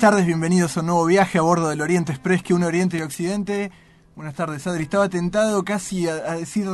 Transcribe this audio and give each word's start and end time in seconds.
Buenas 0.00 0.12
tardes, 0.14 0.26
bienvenidos 0.26 0.74
a 0.78 0.80
un 0.80 0.86
nuevo 0.86 1.04
viaje 1.04 1.36
a 1.36 1.42
bordo 1.42 1.68
del 1.68 1.82
Oriente 1.82 2.10
Express 2.12 2.42
que 2.42 2.54
une 2.54 2.64
Oriente 2.64 2.96
y 2.96 3.02
Occidente. 3.02 3.70
Buenas 4.16 4.34
tardes, 4.34 4.66
Adri. 4.66 4.84
Estaba 4.84 5.10
tentado 5.10 5.62
casi 5.62 6.08
a, 6.08 6.14
a 6.14 6.36
decir 6.36 6.66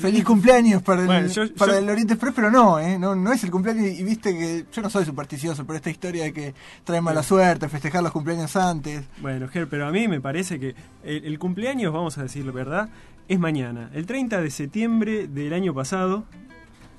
feliz 0.00 0.22
cumpleaños 0.24 0.80
para, 0.80 1.00
el, 1.00 1.06
Bueno, 1.08 1.26
yo- 1.26 1.52
para 1.54 1.72
yo- 1.72 1.78
el 1.80 1.90
Oriente 1.90 2.12
Express, 2.14 2.32
pero 2.36 2.52
no, 2.52 2.78
¿eh? 2.78 3.00
no, 3.00 3.16
no 3.16 3.32
es 3.32 3.42
el 3.42 3.50
cumpleaños. 3.50 3.84
Y 3.98 4.04
viste 4.04 4.32
que 4.38 4.64
yo 4.72 4.80
no 4.80 4.88
soy 4.90 5.04
supersticioso, 5.04 5.66
pero 5.66 5.76
esta 5.78 5.90
historia 5.90 6.22
de 6.22 6.32
que 6.32 6.54
trae 6.84 7.00
mala 7.00 7.24
suerte, 7.24 7.68
festejar 7.68 8.00
los 8.04 8.12
cumpleaños 8.12 8.54
antes. 8.54 9.02
Bueno, 9.20 9.48
Ger, 9.48 9.68
pero 9.68 9.88
a 9.88 9.90
mí 9.90 10.06
me 10.06 10.20
parece 10.20 10.60
que 10.60 10.76
el, 11.02 11.24
el 11.24 11.38
cumpleaños, 11.40 11.92
vamos 11.92 12.16
a 12.18 12.22
decirlo 12.22 12.52
verdad, 12.52 12.90
es 13.26 13.40
mañana. 13.40 13.90
El 13.92 14.06
30 14.06 14.40
de 14.40 14.50
septiembre 14.52 15.26
del 15.26 15.52
año 15.52 15.74
pasado. 15.74 16.26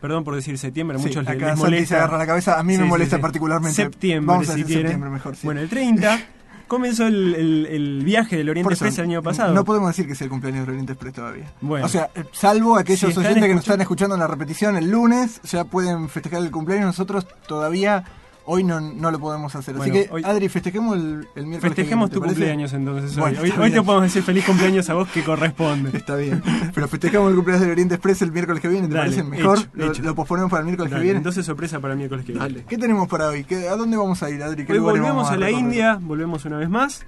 Perdón 0.02 0.24
por 0.24 0.36
decir 0.36 0.58
septiembre, 0.58 0.98
Sí, 0.98 1.06
muchos 1.06 1.24
les, 1.24 1.36
acá 1.36 1.50
les 1.52 1.58
molesta. 1.60 1.88
se 1.88 1.96
agarra 1.96 2.18
la 2.18 2.26
cabeza, 2.26 2.60
a 2.60 2.64
mí 2.64 2.76
me 2.78 2.84
Sí, 2.84 2.90
molesta 2.90 3.18
sí. 3.18 3.22
particularmente. 3.22 3.76
Septiembre, 3.76 4.28
Vamos 4.34 4.50
a 4.50 4.56
decir 4.56 4.78
septiembre 4.78 5.10
mejor. 5.12 5.36
Bueno, 5.44 5.62
el 5.62 5.70
30 5.70 6.20
comenzó 6.68 7.06
el, 7.06 7.36
el- 7.36 7.66
el 7.68 8.02
viaje 8.04 8.38
del 8.38 8.50
Oriente 8.50 8.74
Express 8.74 8.98
el 8.98 9.06
año 9.06 9.22
pasado. 9.22 9.54
No 9.54 9.64
podemos 9.64 9.90
decir 9.90 10.08
que 10.08 10.16
sea 10.16 10.26
el 10.26 10.32
cumpleaños 10.32 10.62
del 10.62 10.70
Oriente 10.72 10.94
Express 10.94 11.14
todavía. 11.14 11.46
Bueno. 11.62 11.86
O 11.86 11.90
sea, 11.90 12.10
eh, 12.16 12.24
salvo 12.32 12.78
aquellos 12.78 13.14
Si 13.14 13.20
oyentes 13.20 13.44
que 13.46 13.54
nos 13.54 13.64
están 13.64 13.82
escuchando 13.82 14.16
en 14.16 14.22
la 14.22 14.28
repetición 14.28 14.76
el 14.78 14.90
lunes, 14.90 15.40
ya 15.44 15.66
pueden 15.66 16.10
festejar 16.10 16.42
el 16.42 16.50
cumpleaños. 16.50 16.88
Nosotros 16.88 17.28
todavía 17.48 18.04
hoy 18.46 18.64
no, 18.64 18.80
no 18.82 19.12
lo 19.12 19.20
podemos 19.20 19.56
hacer. 19.56 19.76
Así 19.80 19.92
que, 19.92 20.10
hoy- 20.12 20.24
Adri, 20.24 20.50
festejemos 20.50 20.96
el, 20.98 21.28
el 21.36 21.46
miércoles. 21.46 21.60
que 21.62 21.68
Festejemos 21.70 22.10
viene, 22.10 22.10
¿te 22.10 22.14
tu 22.16 22.20
parece? 22.22 22.36
cumpleaños 22.40 22.74
entonces. 22.74 23.12
hoy. 23.18 23.22
Bueno, 23.22 23.42
hoy 23.42 23.54
hoy 23.60 23.72
te 23.72 23.82
podemos 23.82 24.04
decir 24.04 24.24
feliz 24.24 24.46
cumpleaños 24.46 24.90
a 24.90 24.94
vos 24.96 25.08
que 25.10 25.24
corresponde. 25.26 25.98
Está 25.98 26.16
bien. 26.16 26.42
Pero 26.74 26.88
festejamos 26.88 27.30
el 27.30 27.36
cumpleaños 27.36 27.62
del 27.62 27.72
Oriente 27.72 27.96
Express 27.96 28.22
el 28.24 28.32
miércoles 28.32 28.62
que 28.62 28.68
viene, 28.68 28.88
¿te 28.88 28.94
Dale, 28.96 29.10
parece 29.12 29.24
mejor? 29.24 29.58
hecho, 29.60 29.68
lo, 29.74 29.92
hecho. 29.92 30.02
lo 30.04 30.16
posponemos 30.16 30.50
para 30.52 30.62
el 30.62 30.66
miércoles 30.66 30.92
Dale, 30.92 31.02
que 31.02 31.04
viene. 31.06 31.18
entonces 31.18 31.46
sorpresa 31.46 31.80
para 31.80 31.94
el 31.94 31.98
miércoles 31.98 32.26
que 32.26 32.32
viene. 32.34 32.48
Dale. 32.48 32.66
¿Qué 32.68 32.78
tenemos 32.78 33.08
para 33.08 33.28
hoy? 33.30 33.44
¿Qué- 33.44 33.68
¿A 33.70 33.76
dónde 33.76 33.98
vamos 33.98 34.22
a 34.24 34.30
ir, 34.30 34.42
Adri? 34.44 34.66
¿Qué 34.66 34.74
Hoy 34.74 34.80
volvemos 34.80 35.28
a 35.30 35.38
la 35.38 35.46
recorrer? 35.48 35.64
India, 35.66 35.98
volvemos 36.02 36.46
una 36.46 36.58
vez 36.58 36.70
más, 36.70 37.06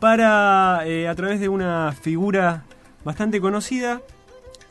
para, 0.00 0.86
eh, 0.86 1.08
a 1.08 1.14
través 1.14 1.38
de 1.40 1.48
una 1.48 1.92
figura 1.92 2.64
bastante 3.04 3.40
conocida, 3.40 4.00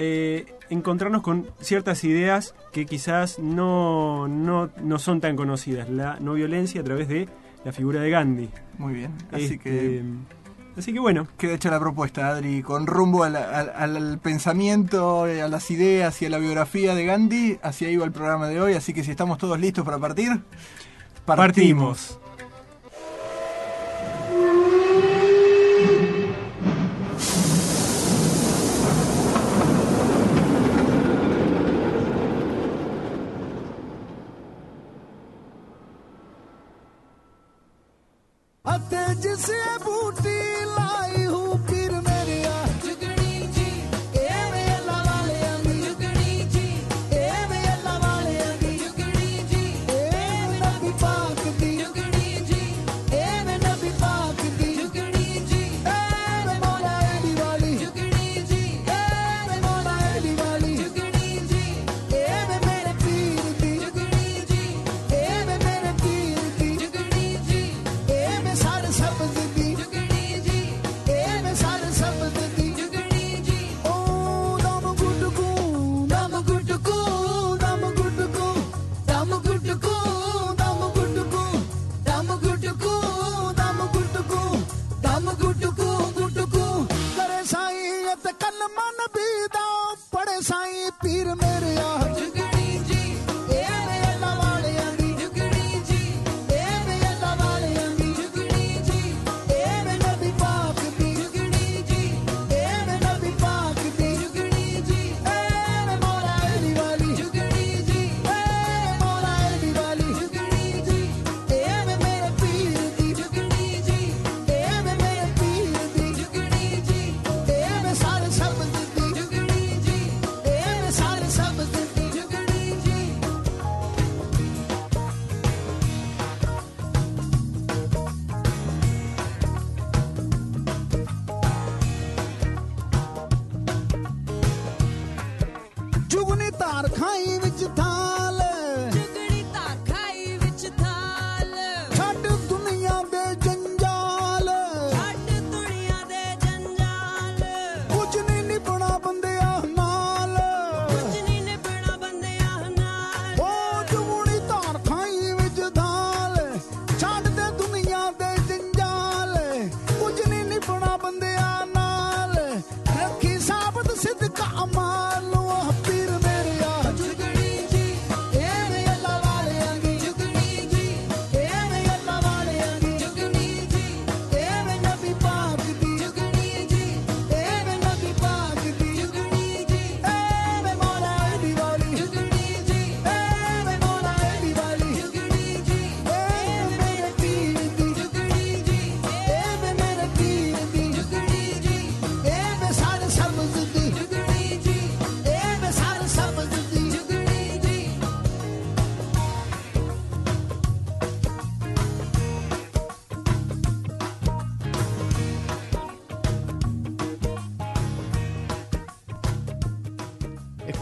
eh, 0.03 0.45
encontrarnos 0.69 1.21
con 1.21 1.35
ciertas 1.69 2.03
ideas 2.03 2.55
que 2.73 2.85
quizás 2.91 3.37
no, 3.39 4.27
no, 4.27 4.69
no 4.81 4.97
son 5.05 5.21
tan 5.21 5.35
conocidas. 5.35 5.89
La 5.89 6.09
no 6.19 6.33
violencia 6.33 6.81
a 6.81 6.83
través 6.83 7.07
de 7.07 7.21
la 7.65 7.71
figura 7.71 7.99
de 8.01 8.09
Gandhi. 8.09 8.49
Muy 8.79 8.93
bien. 8.99 9.11
Así 9.31 9.43
Este, 9.45 9.59
que 9.59 10.03
Así 10.79 10.93
que 10.93 10.99
bueno, 11.07 11.27
Queda 11.37 11.53
hecha 11.53 11.69
la 11.69 11.79
propuesta, 11.85 12.29
Adri, 12.29 12.63
con 12.63 12.87
rumbo 12.87 13.23
al, 13.25 13.35
al- 13.35 13.71
al 13.75 14.19
pensamiento, 14.19 15.27
eh, 15.27 15.41
a 15.41 15.49
las 15.49 15.69
ideas 15.69 16.21
y 16.21 16.25
a 16.27 16.29
la 16.29 16.39
biografía 16.39 16.95
de 16.95 17.03
Gandhi. 17.05 17.59
Hacia 17.61 17.89
ahí 17.89 17.97
va 17.97 18.05
el 18.05 18.13
programa 18.13 18.47
de 18.47 18.57
hoy, 18.61 18.73
así 18.75 18.93
que 18.93 19.03
si 19.03 19.11
estamos 19.11 19.37
todos 19.37 19.59
listos 19.59 19.83
para 19.85 19.99
partir, 19.99 20.31
partimos. 21.25 22.17
ਅਤੇ 22.17 22.30
जिसे 39.21 39.59
बूटी 39.85 40.60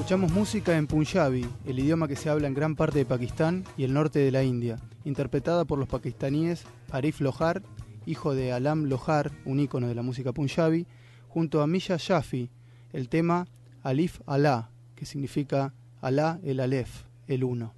Escuchamos 0.10 0.32
música 0.32 0.76
en 0.76 0.88
Punjabi, 0.88 1.48
el 1.68 1.78
idioma 1.78 2.08
que 2.08 2.16
se 2.16 2.32
habla 2.32 2.48
en 2.48 2.56
gran 2.56 2.76
parte 2.76 2.98
de 2.98 3.06
Pakistán 3.06 3.64
y 3.78 3.84
el 3.84 3.94
norte 3.94 4.18
de 4.18 4.32
la 4.32 4.42
India, 4.42 4.80
interpretada 5.04 5.66
por 5.66 5.78
los 5.78 5.88
pakistaníes 5.88 6.64
Arif 6.90 7.22
Lohar, 7.22 7.62
hijo 8.08 8.34
de 8.34 8.52
Alam 8.52 8.86
Lohar, 8.86 9.32
un 9.46 9.60
ícono 9.60 9.88
de 9.88 9.94
la 9.94 10.02
música 10.02 10.34
punjabi, 10.34 10.88
junto 11.28 11.62
a 11.62 11.68
Misha 11.68 11.98
Shafi, 12.00 12.50
el 12.92 13.08
tema 13.08 13.46
Alif 13.84 14.20
Allah, 14.26 14.72
que 14.96 15.06
significa 15.06 15.76
Alá 16.02 16.40
el 16.44 16.60
Aleph, 16.60 17.04
el 17.28 17.44
uno. 17.44 17.76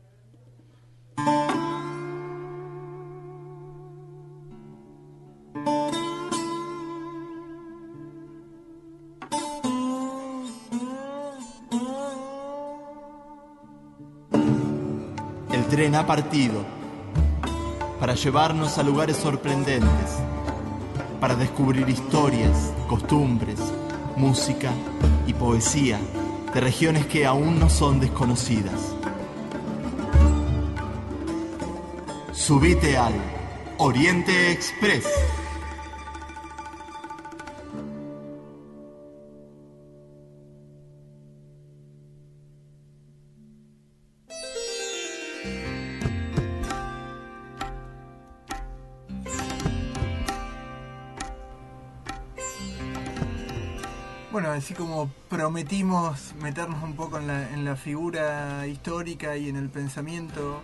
Tren 15.81 15.95
ha 15.95 16.05
partido 16.05 16.63
para 17.99 18.13
llevarnos 18.13 18.77
a 18.77 18.83
lugares 18.83 19.17
sorprendentes, 19.17 20.11
para 21.19 21.35
descubrir 21.35 21.89
historias, 21.89 22.71
costumbres, 22.87 23.57
música 24.15 24.69
y 25.25 25.33
poesía 25.33 25.99
de 26.53 26.61
regiones 26.61 27.07
que 27.07 27.25
aún 27.25 27.59
no 27.59 27.67
son 27.67 27.99
desconocidas. 27.99 28.79
Subite 32.31 32.95
al 32.95 33.15
Oriente 33.79 34.51
Express. 34.51 35.07
Bueno, 54.31 54.49
así 54.51 54.73
como 54.73 55.11
prometimos 55.29 56.33
meternos 56.41 56.81
un 56.83 56.93
poco 56.93 57.17
en 57.17 57.27
la, 57.27 57.49
en 57.53 57.65
la 57.65 57.75
figura 57.75 58.65
histórica 58.65 59.35
y 59.35 59.49
en 59.49 59.57
el 59.57 59.69
pensamiento 59.69 60.61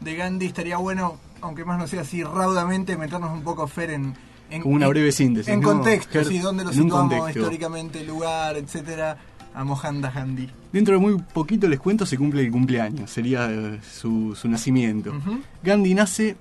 de 0.00 0.16
Gandhi, 0.16 0.46
estaría 0.46 0.78
bueno, 0.78 1.18
aunque 1.40 1.64
más 1.64 1.78
no 1.78 1.86
sea 1.86 2.00
así 2.00 2.24
raudamente, 2.24 2.96
meternos 2.96 3.32
un 3.32 3.42
poco, 3.42 3.66
Fer, 3.68 3.90
en... 3.90 4.14
en 4.50 4.62
Como 4.62 4.74
una 4.74 4.88
breve 4.88 5.12
síntesis, 5.12 5.52
En 5.52 5.60
¿no? 5.60 5.68
contexto, 5.68 6.24
sí, 6.24 6.38
dónde 6.38 6.64
lo 6.64 6.72
situamos 6.72 7.00
contexto. 7.02 7.38
históricamente, 7.38 8.00
el 8.00 8.08
lugar, 8.08 8.56
etcétera, 8.56 9.16
a 9.54 9.62
Mohandas 9.62 10.12
Gandhi. 10.12 10.50
Dentro 10.72 10.94
de 10.94 11.00
muy 11.00 11.16
poquito 11.32 11.68
les 11.68 11.78
cuento 11.78 12.04
se 12.06 12.18
cumple 12.18 12.42
el 12.42 12.50
cumpleaños, 12.50 13.10
sería 13.10 13.48
eh, 13.48 13.78
su, 13.88 14.34
su 14.34 14.48
nacimiento. 14.48 15.12
Gandhi 15.62 15.94
nace 15.94 16.36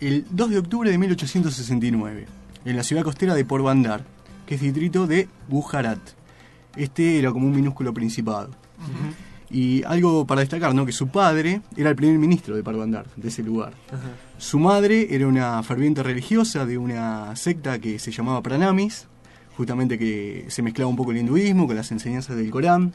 el 0.00 0.26
2 0.30 0.50
de 0.50 0.58
octubre 0.58 0.90
de 0.90 0.98
1869 0.98 2.26
en 2.64 2.76
la 2.76 2.82
ciudad 2.82 3.04
costera 3.04 3.34
de 3.34 3.44
Porbandar, 3.44 4.04
que 4.48 4.54
es 4.54 4.60
distrito 4.62 5.06
de 5.06 5.28
Gujarat. 5.48 5.98
Este 6.74 7.18
era 7.18 7.30
como 7.32 7.46
un 7.46 7.54
minúsculo 7.54 7.92
principado. 7.92 8.50
Y 9.50 9.82
algo 9.84 10.26
para 10.26 10.40
destacar, 10.42 10.74
¿no? 10.74 10.84
Que 10.84 10.92
su 10.92 11.08
padre 11.08 11.60
era 11.76 11.90
el 11.90 11.96
primer 11.96 12.18
ministro 12.18 12.54
de 12.56 12.62
Porbandar, 12.62 13.06
de 13.16 13.28
ese 13.28 13.42
lugar. 13.42 13.72
Su 14.38 14.58
madre 14.58 15.08
era 15.14 15.26
una 15.26 15.62
ferviente 15.62 16.02
religiosa 16.02 16.66
de 16.66 16.76
una 16.78 17.34
secta 17.36 17.78
que 17.78 17.98
se 17.98 18.10
llamaba 18.10 18.42
Pranamis, 18.42 19.06
justamente 19.56 19.98
que 19.98 20.44
se 20.48 20.62
mezclaba 20.62 20.88
un 20.90 20.96
poco 20.96 21.10
el 21.12 21.18
hinduismo 21.18 21.66
con 21.66 21.76
las 21.76 21.90
enseñanzas 21.92 22.36
del 22.36 22.50
Corán, 22.50 22.92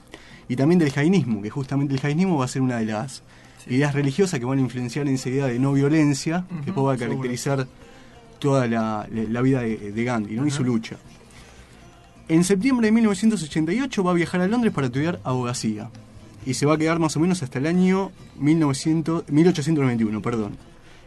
y 0.47 0.55
también 0.55 0.77
del 0.79 0.91
jainismo, 0.91 1.41
que 1.41 1.50
justamente 1.50 1.94
el 1.94 2.00
jainismo 2.00 2.38
va 2.38 2.45
a 2.45 2.47
ser 2.47 2.61
una 2.61 2.77
de 2.77 2.85
las 2.85 3.23
ideas 3.67 3.94
religiosas 3.95 4.39
que 4.39 4.45
van 4.45 4.59
a 4.59 4.61
influenciar 4.61 5.07
en 5.07 5.15
esa 5.15 5.29
idea 5.29 5.45
de 5.47 5.57
no 5.57 5.73
violencia, 5.73 6.45
que 6.50 6.65
después 6.67 6.85
va 6.85 6.94
a 6.94 6.97
caracterizar 6.97 7.67
toda 8.39 8.67
la, 8.67 9.07
la- 9.11 9.23
la 9.23 9.41
vida 9.41 9.61
de, 9.61 9.91
de 9.91 10.03
Gandhi 10.03 10.35
¿no? 10.35 10.45
y 10.45 10.51
su 10.51 10.63
lucha. 10.63 10.97
En 12.30 12.44
septiembre 12.44 12.88
de 12.88 12.92
1988 12.94 14.04
va 14.04 14.12
a 14.12 14.14
viajar 14.14 14.42
a 14.42 14.48
Londres 14.48 14.74
para 14.74 14.88
estudiar 14.88 15.20
abogacía 15.24 15.90
y 16.46 16.54
se 16.56 16.66
va 16.66 16.75
a 16.75 16.78
quedar 16.78 17.00
más 17.00 17.16
o 17.16 17.20
menos 17.20 17.44
hasta 17.44 17.60
el 17.60 17.66
año 17.68 18.12
1900 18.40 19.30
1891, 19.30 20.22
perdón. 20.22 20.58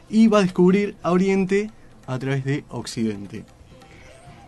Y 0.09 0.29
va 0.29 0.39
a 0.39 0.43
descubrir 0.43 0.95
a 1.03 1.13
Oriente 1.13 1.71
a 2.07 2.19
través 2.19 2.45
de 2.45 2.65
Occidente. 2.69 3.45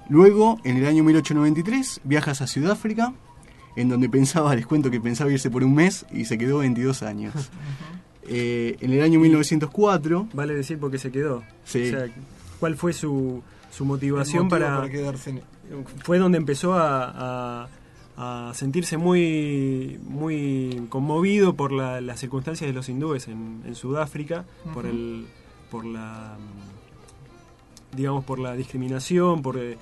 Luego, 0.09 0.59
en 0.65 0.77
el 0.79 0.87
año 0.87 1.03
1893, 1.05 2.01
viajas 2.05 2.41
a 2.41 2.47
Sudáfrica, 2.47 3.13
en 3.77 3.89
donde 3.89 4.09
pensaba, 4.09 4.55
les 4.57 4.67
cuento 4.67 4.91
que 4.91 5.01
pensaba 5.01 5.31
irse 5.33 5.51
por 5.51 5.65
un 5.65 5.75
mes 5.75 6.07
y 6.13 6.25
se 6.27 6.39
quedó 6.39 6.59
22 6.59 7.03
años. 7.03 7.35
Eh, 8.31 8.77
en 8.83 8.93
el 8.93 9.01
año 9.01 9.19
1904, 9.21 10.29
Vale 10.35 10.53
decir 10.55 10.79
por 10.79 10.91
qué 10.91 10.99
se 10.99 11.11
quedó. 11.11 11.43
Sí. 11.65 11.85
O 11.89 11.91
sea, 11.93 12.07
¿cuál 12.61 12.77
fue 12.77 12.93
su, 12.93 13.43
su 13.71 13.87
motivación 13.87 14.49
motivo 14.49 14.67
para, 14.67 14.87
quedarse 14.91 15.31
en- 15.31 15.41
Fue 16.03 16.19
donde 16.19 16.39
empezó 16.39 16.75
a, 16.75 17.65
a- 17.67 18.49
a 18.51 18.55
sentirse 18.55 18.97
muy, 18.97 20.01
muy 20.03 20.87
conmovido 20.89 21.55
por 21.55 21.71
la- 21.73 22.01
las 22.01 22.19
circunstancias 22.21 22.67
de 22.69 22.75
los 22.75 22.89
hindúes 22.89 23.29
en, 23.29 23.63
en 23.65 23.75
Sudáfrica, 23.75 24.45
por 24.75 24.87
el 24.87 25.27
por 25.71 25.85
la 25.85 26.37
digamos 27.95 28.25
por 28.25 28.39
la 28.39 28.55
discriminación, 28.55 29.43
por 29.43 29.57
eh, 29.59 29.77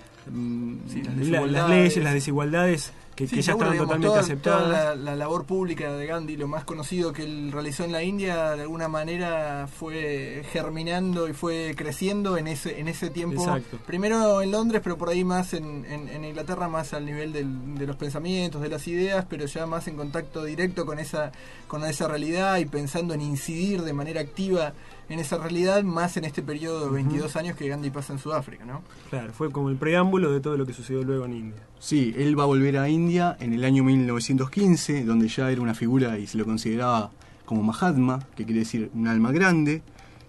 Sí, 0.89 1.03
las 1.03 1.07
la- 1.07 1.11
las 1.13 1.17
desigualdades. 1.19 1.71
leyes, 1.71 2.05
las 2.05 2.15
desigualdades 2.15 2.93
que, 3.17 3.27
Sí, 3.27 3.37
que 3.37 3.43
ya 3.43 3.53
seguro, 3.55 3.73
estaban 3.73 4.01
digamos, 4.01 4.07
totalmente 4.07 4.09
toda- 4.09 4.21
aceptadas. 4.21 4.63
toda 4.85 4.95
la, 4.95 5.03
la 5.11 5.17
labor 5.17 5.47
pública 5.47 5.91
de 5.93 6.07
Gandhi, 6.07 6.37
lo 6.37 6.47
más 6.49 6.65
conocido 6.65 7.13
que 7.13 7.25
él 7.25 7.51
realizó 7.51 7.83
en 7.85 7.93
la 7.93 8.03
India, 8.03 8.51
de 8.55 8.63
alguna 8.63 8.89
manera 8.89 9.67
fue 9.67 10.45
germinando 10.53 11.27
y 11.29 11.33
fue 11.33 11.75
creciendo 11.77 12.37
en 12.37 12.47
ese 12.47 12.79
en 12.79 12.89
ese 12.89 13.11
tiempo. 13.11 13.43
Exacto. 13.43 13.79
Primero 13.87 14.43
en 14.43 14.51
Londres, 14.51 14.83
pero 14.85 14.99
por 14.99 15.09
ahí 15.09 15.25
más 15.25 15.55
en, 15.55 15.85
en- 15.87 16.09
en 16.09 16.25
Inglaterra, 16.25 16.69
más 16.69 16.93
al 16.93 17.07
nivel 17.07 17.33
del- 17.33 17.75
de 17.79 17.87
los 17.87 17.97
pensamientos, 17.97 18.61
de 18.61 18.69
las 18.69 18.87
ideas, 18.87 19.25
pero 19.29 19.47
ya 19.47 19.67
más 19.67 19.89
en 19.89 19.97
contacto 19.97 20.45
directo 20.45 20.85
con 20.85 20.99
esa, 20.99 21.33
con 21.69 21.83
esa 21.85 22.07
realidad 22.09 22.59
y 22.59 22.67
pensando 22.67 23.15
en 23.15 23.23
incidir 23.23 23.83
de 23.83 23.93
manera 23.95 24.21
activa 24.21 24.75
en 25.09 25.19
esa 25.21 25.39
realidad, 25.39 25.83
más 25.85 26.17
en 26.17 26.25
este 26.25 26.43
periodo 26.43 26.87
de 26.87 26.91
22 26.95 27.37
años 27.37 27.57
que 27.57 27.69
Gandhi 27.69 27.91
pasa 27.91 28.13
en 28.13 28.19
Sudáfrica, 28.19 28.65
¿no? 28.65 28.83
Claro, 29.11 29.33
fue 29.33 29.51
como 29.53 29.69
el 29.71 29.77
preámbulo 29.77 30.33
de 30.33 30.41
todo 30.41 30.57
lo 30.57 30.67
que 30.67 30.73
sucedió 30.73 31.03
luego 31.05 31.25
en 31.27 31.33
India. 31.35 31.63
Sí, 31.79 32.15
él 32.19 32.39
va 32.39 32.43
a 32.43 32.47
volver 32.47 32.77
a 32.79 32.89
India 32.89 33.37
en 33.39 33.53
el 33.53 33.65
año 33.65 33.85
1915, 33.85 35.05
donde 35.05 35.29
ya 35.29 35.51
era 35.51 35.61
una 35.61 35.75
figura 35.75 36.19
y 36.19 36.27
se 36.27 36.39
lo 36.39 36.45
consideraba 36.45 37.11
como 37.45 37.63
Mahatma, 37.63 38.19
que 38.35 38.45
quiere 38.45 38.61
decir 38.61 38.91
un 38.95 39.07
alma 39.07 39.31
grande. 39.31 39.83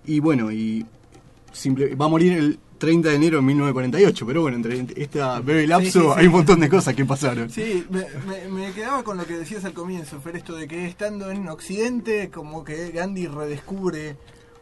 Y 0.06 0.20
bueno, 0.20 0.52
y 0.52 0.86
simple- 1.52 1.96
va 1.96 2.06
a 2.06 2.10
morir 2.10 2.34
el 2.34 2.60
30 2.78 3.10
de 3.10 3.16
enero 3.16 3.38
de 3.38 3.42
1948, 3.44 4.26
pero 4.28 4.42
bueno, 4.44 4.58
entre 4.58 4.86
esta 5.02 5.40
breve 5.40 5.66
lapso 5.66 6.00
sí, 6.02 6.08
sí. 6.08 6.14
hay 6.16 6.28
un 6.28 6.34
montón 6.34 6.60
de 6.60 6.70
cosas 6.70 6.94
que 6.94 7.06
pasaron. 7.06 7.50
Sí, 7.50 7.84
me, 7.90 8.06
me- 8.28 8.48
me 8.50 8.72
quedaba 8.74 9.04
con 9.04 9.18
lo 9.18 9.26
que 9.26 9.34
decías 9.38 9.66
al 9.66 9.74
comienzo, 9.74 10.22
Fer, 10.22 10.36
esto 10.36 10.56
de 10.56 10.68
que 10.68 10.86
estando 10.86 11.32
en 11.32 11.48
Occidente, 11.50 12.30
como 12.30 12.64
que 12.64 12.92
Gandhi 12.92 13.26
redescubre 13.26 14.16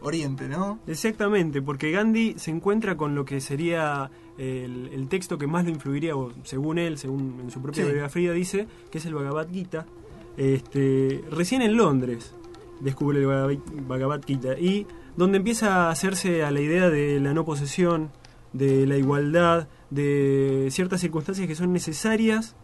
Oriente, 0.05 0.47
¿no? 0.47 0.79
Exactamente, 0.87 1.61
porque 1.61 1.91
Gandhi 1.91 2.35
se 2.37 2.51
encuentra 2.51 2.95
con 2.95 3.15
lo 3.15 3.25
que 3.25 3.41
sería 3.41 4.09
el, 4.37 4.89
el 4.93 5.07
texto 5.07 5.37
que 5.37 5.47
más 5.47 5.65
lo 5.65 5.71
influiría, 5.71 6.15
o 6.15 6.31
según 6.43 6.77
él, 6.77 6.97
según 6.97 7.39
en 7.43 7.51
su 7.51 7.61
propia 7.61 7.83
Sí. 7.83 7.89
biografía 7.89 8.31
dice, 8.31 8.67
que 8.91 8.99
es 8.99 9.05
el 9.05 9.13
Bhagavad 9.15 9.47
Gita. 9.51 9.85
Este, 10.37 11.23
recién 11.31 11.61
en 11.61 11.75
Londres 11.77 12.33
descubre 12.81 13.19
el 13.19 13.25
Bhagavad- 13.25 13.59
Bhagavad 13.87 14.21
Gita 14.25 14.59
y 14.59 14.85
donde 15.15 15.37
empieza 15.37 15.87
a 15.87 15.91
hacerse 15.91 16.43
a 16.43 16.51
la 16.51 16.59
idea 16.61 16.89
de 16.89 17.19
la 17.21 17.33
no 17.33 17.45
posesión, 17.45 18.11
de 18.53 18.85
la 18.85 18.97
igualdad, 18.97 19.67
de 19.89 20.67
ciertas 20.71 20.99
circunstancias 21.01 21.47
que 21.47 21.55
son 21.55 21.71
necesarias 21.71 22.55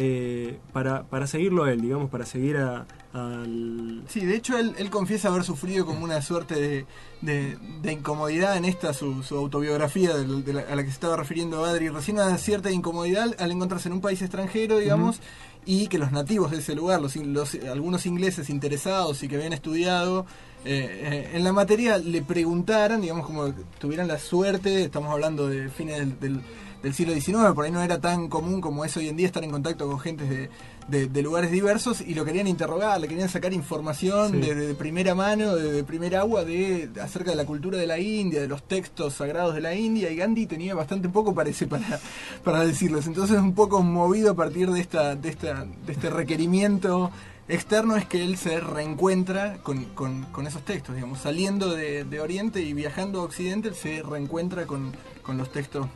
eh, 0.00 0.58
para, 0.72 1.02
para 1.02 1.26
seguirlo 1.26 1.64
a 1.64 1.72
él, 1.72 1.80
digamos, 1.80 2.08
para 2.08 2.24
seguir 2.24 2.56
a- 2.58 2.86
al... 3.12 4.04
Sí, 4.06 4.24
de 4.24 4.36
hecho 4.36 4.56
él, 4.56 4.74
él 4.78 4.90
confiesa 4.90 5.26
haber 5.28 5.42
sufrido 5.42 5.84
como 5.86 6.04
una 6.04 6.22
suerte 6.22 6.54
de, 6.54 6.86
de- 7.20 7.56
de 7.82 7.92
incomodidad 7.92 8.56
en 8.56 8.64
esta, 8.64 8.92
su, 8.92 9.24
su 9.24 9.36
autobiografía 9.36 10.16
de 10.16 10.52
la- 10.52 10.60
a 10.60 10.76
la 10.76 10.82
que 10.84 10.88
se 10.90 10.94
estaba 10.94 11.16
refiriendo 11.16 11.64
Adri, 11.64 11.88
recién 11.88 12.16
una 12.18 12.38
cierta 12.38 12.70
incomodidad 12.70 13.34
al 13.40 13.50
encontrarse 13.50 13.88
en 13.88 13.94
un 13.94 14.00
país 14.00 14.22
extranjero, 14.22 14.78
digamos, 14.78 15.20
y 15.66 15.88
que 15.88 15.98
los 15.98 16.12
nativos 16.12 16.52
de 16.52 16.58
ese 16.58 16.76
lugar, 16.76 17.02
los, 17.02 17.16
in- 17.16 17.32
los- 17.34 17.54
algunos 17.54 18.06
ingleses 18.06 18.50
interesados 18.50 19.20
y 19.24 19.28
que 19.28 19.34
habían 19.34 19.52
estudiado 19.52 20.26
eh, 20.64 21.26
eh, 21.32 21.36
en 21.36 21.42
la 21.42 21.52
materia, 21.52 21.98
le 21.98 22.22
preguntaran, 22.22 23.00
digamos, 23.00 23.26
como 23.26 23.46
que 23.46 23.62
tuvieran 23.80 24.06
la 24.06 24.18
suerte, 24.20 24.84
estamos 24.84 25.10
hablando 25.10 25.48
de 25.48 25.68
fines 25.70 25.98
del, 25.98 26.20
del- 26.20 26.40
del 26.82 26.94
siglo 26.94 27.12
XIX, 27.12 27.52
por 27.54 27.64
ahí 27.64 27.70
no 27.72 27.82
era 27.82 28.00
tan 28.00 28.28
común 28.28 28.60
como 28.60 28.84
es 28.84 28.96
hoy 28.96 29.08
en 29.08 29.16
día 29.16 29.26
estar 29.26 29.42
en 29.42 29.50
contacto 29.50 29.88
con 29.88 29.98
gente 29.98 30.24
de, 30.24 30.48
de- 30.88 31.06
de 31.06 31.22
lugares 31.22 31.50
diversos 31.50 32.00
y 32.00 32.14
lo 32.14 32.24
querían 32.24 32.46
interrogar, 32.46 33.00
le 33.00 33.08
querían 33.08 33.28
sacar 33.28 33.52
información 33.52 34.30
Sí. 34.32 34.38
de, 34.40 34.54
de 34.54 34.74
primera 34.74 35.14
mano, 35.14 35.56
de, 35.56 35.82
primera 35.84 36.20
agua, 36.20 36.44
de, 36.44 36.88
acerca 37.02 37.30
de 37.32 37.36
la 37.36 37.44
cultura 37.44 37.76
de 37.78 37.86
la 37.86 37.98
India, 37.98 38.40
de 38.40 38.46
los 38.48 38.62
textos 38.62 39.14
sagrados 39.14 39.54
de 39.54 39.60
la 39.60 39.74
India, 39.74 40.10
y 40.10 40.16
Gandhi 40.16 40.46
tenía 40.46 40.74
bastante 40.74 41.08
poco, 41.08 41.34
parece, 41.34 41.66
para, 41.66 41.98
para 42.44 42.64
decirles. 42.64 43.06
Entonces, 43.06 43.38
un 43.38 43.54
poco 43.54 43.82
movido 43.82 44.30
a 44.30 44.34
partir 44.34 44.70
de 44.70 44.80
esta, 44.80 45.16
de 45.16 45.28
esta, 45.28 45.64
de 45.86 45.92
este 45.92 46.10
requerimiento 46.10 47.10
externo 47.48 47.96
es 47.96 48.04
que 48.06 48.22
él 48.22 48.36
se 48.36 48.60
reencuentra 48.60 49.56
con, 49.62 49.84
con- 49.86 50.24
con 50.26 50.46
esos 50.46 50.62
textos, 50.64 50.94
digamos, 50.94 51.18
saliendo 51.20 51.74
de, 51.74 52.04
de 52.04 52.20
Oriente 52.20 52.60
y 52.62 52.72
viajando 52.72 53.20
a 53.20 53.24
Occidente, 53.24 53.68
él 53.68 53.74
se 53.74 54.02
reencuentra 54.02 54.66
con, 54.66 54.92
con 55.22 55.38
los 55.38 55.50
textos 55.50 55.86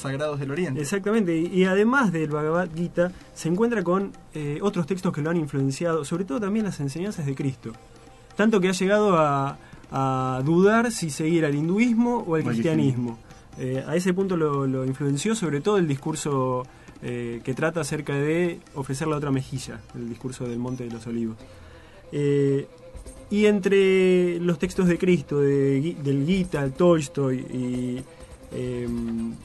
sagrados 0.00 0.40
del 0.40 0.50
Oriente. 0.50 0.80
Exactamente, 0.80 1.36
y, 1.36 1.64
además 1.64 2.12
del 2.12 2.30
Bhagavad 2.30 2.68
Gita, 2.74 3.12
se 3.34 3.48
encuentra 3.48 3.82
con 3.82 4.12
eh, 4.34 4.58
otros 4.62 4.86
textos 4.86 5.12
que 5.12 5.22
lo 5.22 5.30
han 5.30 5.36
influenciado, 5.36 6.04
sobre 6.04 6.24
todo 6.24 6.40
también 6.40 6.64
las 6.64 6.80
enseñanzas 6.80 7.26
de 7.26 7.34
Cristo. 7.34 7.72
Tanto 8.36 8.60
que 8.60 8.68
ha 8.68 8.72
llegado 8.72 9.16
a, 9.18 9.58
a 9.90 10.42
dudar 10.44 10.92
si 10.92 11.10
seguir 11.10 11.44
al 11.44 11.54
hinduismo 11.54 12.24
o 12.26 12.34
al 12.36 12.44
cristianismo. 12.44 13.18
Eh, 13.58 13.84
a 13.86 13.96
ese 13.96 14.14
punto 14.14 14.36
lo, 14.36 14.66
lo 14.66 14.84
influenció 14.86 15.34
sobre 15.34 15.60
todo 15.60 15.76
el 15.76 15.86
discurso 15.86 16.64
eh, 17.02 17.40
que 17.42 17.54
trata 17.54 17.80
acerca 17.80 18.14
de 18.14 18.60
ofrecer 18.74 19.08
la 19.08 19.16
otra 19.16 19.30
mejilla, 19.30 19.80
el 19.94 20.08
discurso 20.08 20.46
del 20.46 20.58
Monte 20.58 20.84
de 20.84 20.90
los 20.90 21.06
Olivos. 21.06 21.36
Eh, 22.12 22.68
y 23.30 23.46
entre 23.46 24.38
los 24.40 24.58
textos 24.58 24.86
de 24.86 24.98
Cristo, 24.98 25.40
de 25.40 25.96
del 26.02 26.26
Gita, 26.26 26.62
el 26.62 26.72
Tolstoy 26.72 27.38
y 27.38 28.02
eh, 28.52 28.88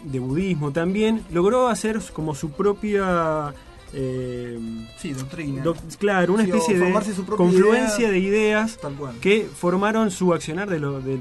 de 0.03 0.19
budismo 0.19 0.71
también, 0.71 1.21
logró 1.31 1.67
hacer 1.67 1.99
como 2.13 2.33
su 2.35 2.51
propia... 2.51 3.53
eh, 3.93 4.59
Sí, 4.97 5.13
doctrina. 5.13 5.63
doc- 5.63 5.77
claro, 5.97 6.33
una 6.33 6.43
especie 6.43 6.77
de 6.79 6.93
confluencia 7.37 7.99
idea. 7.99 8.09
de 8.11 8.19
ideas 8.19 8.77
Tal 8.81 8.93
cual. 8.95 9.15
que 9.21 9.47
formaron 9.53 10.11
su 10.11 10.33
accionar 10.33 10.69
de 10.69 10.79
lo- 10.79 11.01
del, 11.01 11.19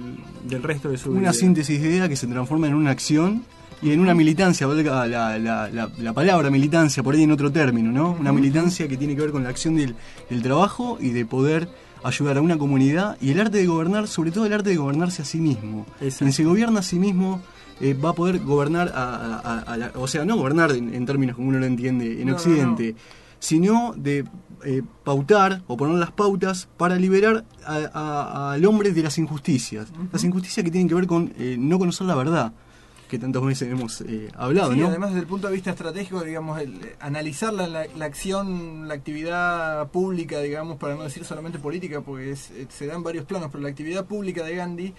del 0.48 0.62
resto 0.62 0.88
de 0.88 0.98
su 0.98 1.10
vida. 1.10 1.20
Una 1.20 1.32
síntesis 1.32 1.80
de 1.80 1.88
idea 1.88 2.08
que 2.08 2.16
se 2.16 2.26
transforma 2.26 2.66
en 2.66 2.74
una 2.74 2.90
acción 2.90 3.44
y 3.82 3.90
en 3.92 4.00
una 4.00 4.14
militancia, 4.14 4.66
valga 4.66 5.06
la, 5.06 5.38
la- 5.38 5.68
la- 5.68 5.90
la 5.98 6.12
palabra 6.14 6.48
militancia 6.50 7.02
por 7.02 7.14
ahí 7.14 7.22
en 7.22 7.32
otro 7.32 7.52
término, 7.52 7.92
¿no? 7.92 8.16
Una 8.18 8.32
militancia 8.32 8.88
que 8.88 8.96
tiene 8.96 9.14
que 9.14 9.20
ver 9.22 9.30
con 9.32 9.42
la 9.44 9.50
acción 9.50 9.76
del, 9.76 9.94
del 10.30 10.42
trabajo 10.42 10.96
y 11.00 11.10
de 11.10 11.26
poder 11.26 11.68
ayudar 12.02 12.38
a 12.38 12.40
una 12.42 12.56
comunidad 12.58 13.16
y 13.20 13.30
el 13.30 13.40
arte 13.40 13.58
de 13.58 13.66
gobernar, 13.66 14.08
sobre 14.08 14.30
todo 14.30 14.46
el 14.46 14.52
arte 14.52 14.70
de 14.70 14.76
gobernarse 14.76 15.22
a 15.22 15.24
sí 15.24 15.38
mismo. 15.38 15.86
Exacto. 16.00 16.18
Quien 16.18 16.32
se 16.32 16.44
gobierna 16.44 16.80
a 16.80 16.82
sí 16.82 16.98
mismo 16.98 17.40
eh, 17.80 17.94
va 17.94 18.10
a 18.10 18.12
poder 18.14 18.38
gobernar, 18.40 18.92
a, 18.94 19.14
a- 19.14 19.38
a- 19.38 19.58
a 19.60 19.76
la- 19.76 19.92
o 19.96 20.06
sea, 20.06 20.24
no 20.24 20.36
gobernar 20.36 20.72
en, 20.72 20.94
en 20.94 21.06
términos 21.06 21.36
como 21.36 21.48
uno 21.48 21.58
lo 21.58 21.66
entiende 21.66 22.20
en 22.20 22.26
No, 22.26 22.32
no, 22.32 22.36
Occidente, 22.36 22.94
sino 23.38 23.94
de 23.96 24.24
eh, 24.64 24.82
pautar 25.04 25.62
o 25.66 25.76
poner 25.76 25.96
las 25.96 26.10
pautas 26.12 26.68
para 26.78 26.96
liberar 26.96 27.44
al 27.66 28.64
hombre 28.64 28.92
de 28.92 29.02
las 29.02 29.18
injusticias. 29.18 29.88
Las 30.12 30.24
injusticias 30.24 30.64
que 30.64 30.70
tienen 30.70 30.88
que 30.88 30.94
ver 30.94 31.06
con 31.06 31.32
eh, 31.38 31.56
no 31.58 31.78
conocer 31.78 32.06
la 32.06 32.14
verdad, 32.14 32.52
que 33.08 33.18
tantas 33.18 33.42
veces 33.44 33.70
hemos 33.70 34.00
eh, 34.00 34.28
hablado, 34.34 34.72
Sí, 34.72 34.80
¿no? 34.80 34.86
además 34.88 35.10
desde 35.10 35.20
el 35.20 35.26
punto 35.26 35.48
de 35.48 35.52
vista 35.52 35.70
estratégico, 35.70 36.22
digamos, 36.24 36.58
el, 36.60 36.74
eh, 36.82 36.96
analizar 37.00 37.52
la, 37.52 37.66
la- 37.68 37.86
la 37.94 38.04
acción, 38.06 38.88
la 38.88 38.94
actividad 38.94 39.88
pública, 39.90 40.40
digamos, 40.40 40.78
para 40.78 40.94
no 40.94 41.02
decir 41.02 41.24
solamente 41.24 41.58
política, 41.58 42.00
porque 42.00 42.30
es- 42.32 42.50
se 42.70 42.86
da 42.86 42.94
en 42.94 43.02
varios 43.02 43.26
planos, 43.26 43.50
pero 43.52 43.62
la 43.62 43.68
actividad 43.68 44.06
pública 44.06 44.42
de 44.44 44.56
Gandhi, 44.56 44.94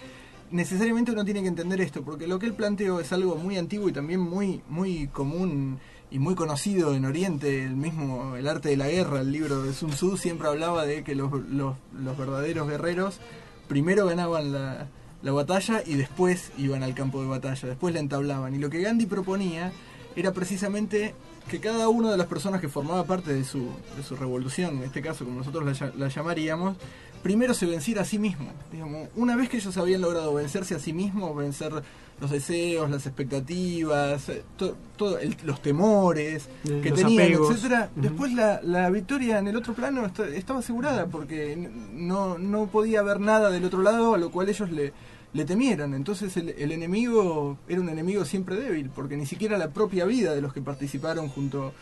necesariamente 0.55 1.11
uno 1.11 1.25
tiene 1.25 1.41
que 1.41 1.47
entender 1.47 1.81
esto, 1.81 2.03
porque 2.03 2.27
lo 2.27 2.39
que 2.39 2.45
él 2.45 2.53
planteó 2.53 2.99
es 2.99 3.11
algo 3.11 3.35
muy 3.35 3.57
antiguo 3.57 3.89
y 3.89 3.93
también 3.93 4.21
muy, 4.21 4.61
muy 4.69 5.07
común 5.07 5.79
y 6.09 6.19
muy 6.19 6.35
conocido 6.35 6.95
en 6.95 7.05
Oriente, 7.05 7.63
el 7.63 7.75
mismo, 7.75 8.35
el 8.35 8.47
arte 8.47 8.69
de 8.69 8.77
la 8.77 8.87
guerra, 8.87 9.21
el 9.21 9.31
libro 9.31 9.63
de 9.63 9.73
Sun 9.73 9.91
Tzu 9.91 10.17
siempre 10.17 10.47
hablaba 10.47 10.85
de 10.85 11.03
que 11.03 11.13
los, 11.13 11.31
los, 11.49 11.75
verdaderos 12.17 12.67
guerreros 12.69 13.19
primero 13.67 14.05
ganaban 14.05 14.53
la, 14.53 14.87
la 15.21 15.31
batalla 15.31 15.83
y 15.85 15.95
después 15.95 16.51
iban 16.57 16.83
al 16.83 16.93
campo 16.93 17.21
de 17.21 17.27
batalla, 17.27 17.67
después 17.67 17.93
la 17.93 17.99
entablaban. 17.99 18.55
Y 18.55 18.59
lo 18.59 18.69
que 18.69 18.81
Gandhi 18.81 19.07
proponía 19.07 19.73
era 20.15 20.31
precisamente 20.31 21.13
que 21.49 21.59
cada 21.59 21.89
una 21.89 22.11
de 22.11 22.17
las 22.17 22.27
personas 22.27 22.61
que 22.61 22.69
formaba 22.69 23.03
parte 23.03 23.33
de 23.33 23.43
su, 23.43 23.67
de 23.97 24.03
su 24.03 24.15
revolución, 24.15 24.77
en 24.77 24.83
este 24.83 25.01
caso 25.01 25.25
como 25.25 25.39
nosotros 25.39 25.79
la, 25.79 25.91
la 25.97 26.07
llamaríamos, 26.07 26.77
primero 27.25 27.55
se 27.55 27.65
venciera 27.65 28.03
a 28.03 28.05
sí 28.05 28.19
mismo. 28.19 28.51
Digamos, 28.71 29.09
una 29.15 29.35
vez 29.35 29.49
que 29.49 29.57
ellos 29.57 29.75
habían 29.77 30.01
logrado 30.01 30.31
vencerse 30.35 30.75
a 30.75 30.79
sí 30.79 30.93
mismos, 30.93 31.35
vencer 31.35 31.73
los 32.21 32.29
deseos, 32.29 32.87
las 32.91 33.07
expectativas, 33.07 34.29
eh, 34.29 34.43
to- 34.57 34.75
todo 34.95 35.17
el- 35.17 35.35
los 35.43 35.59
temores 35.59 36.47
Eh, 36.69 36.81
que 36.83 36.91
los 36.91 36.99
tenían, 36.99 37.23
apegos. 37.23 37.49
etcétera, 37.55 37.89
después 37.95 38.31
la, 38.33 38.61
la 38.61 38.91
victoria 38.91 39.39
en 39.39 39.47
el 39.47 39.55
otro 39.55 39.73
plano 39.73 40.05
esta- 40.05 40.27
estaba 40.27 40.59
asegurada 40.59 41.07
porque 41.07 41.57
no, 41.93 42.37
no 42.37 42.67
podía 42.67 42.99
haber 42.99 43.19
nada 43.19 43.49
del 43.49 43.65
otro 43.65 43.81
lado 43.81 44.13
a 44.13 44.19
lo 44.19 44.29
cual 44.29 44.47
ellos 44.49 44.69
le, 44.69 44.93
le 45.33 45.45
temieran. 45.45 45.95
Entonces 45.95 46.37
el, 46.37 46.49
el 46.49 46.71
enemigo 46.71 47.57
era 47.67 47.81
un 47.81 47.89
enemigo 47.89 48.23
siempre 48.23 48.55
débil, 48.55 48.91
porque 48.95 49.17
ni 49.17 49.25
siquiera 49.25 49.57
la 49.57 49.69
propia 49.69 50.05
vida 50.05 50.35
de 50.35 50.41
los 50.41 50.53
que 50.53 50.61
participaron 50.61 51.27
junto, 51.29 51.73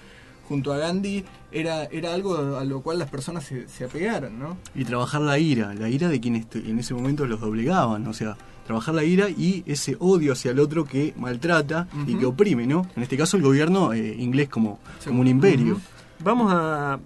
junto 0.48 0.74
a 0.74 0.78
Gandhi 0.78 1.24
era, 1.52 1.86
era 1.86 2.14
algo 2.14 2.58
a 2.58 2.64
lo 2.66 2.82
cual 2.82 3.00
las 3.00 3.10
personas 3.10 3.44
se, 3.46 3.68
se 3.70 3.86
apegaran, 3.86 4.38
¿no? 4.40 4.58
Y 4.76 4.84
trabajar 4.86 5.22
la 5.22 5.38
ira, 5.40 5.74
la 5.74 5.90
ira 5.90 6.10
de 6.10 6.20
quienes 6.20 6.48
te- 6.50 6.60
en 6.70 6.80
ese 6.80 6.94
momento 6.94 7.26
los 7.26 7.40
doblegaban, 7.40 8.06
o 8.08 8.14
sea, 8.14 8.36
trabajar 8.66 8.96
la 8.96 9.04
ira 9.04 9.30
y 9.30 9.64
ese 9.66 9.96
odio 10.00 10.34
hacia 10.34 10.52
el 10.52 10.60
otro 10.60 10.86
que 10.86 11.14
maltrata 11.18 11.88
y 12.08 12.16
que 12.16 12.26
oprime, 12.26 12.66
¿no? 12.68 12.88
En 12.96 13.04
este 13.04 13.18
caso 13.18 13.38
el 13.38 13.44
gobierno 13.44 13.94
eh, 13.94 14.16
inglés 14.20 14.50
como, 14.50 14.80
como 15.06 15.22
un 15.22 15.28
imperio. 15.28 15.80
Vamos 16.24 16.52
a, 16.54 17.00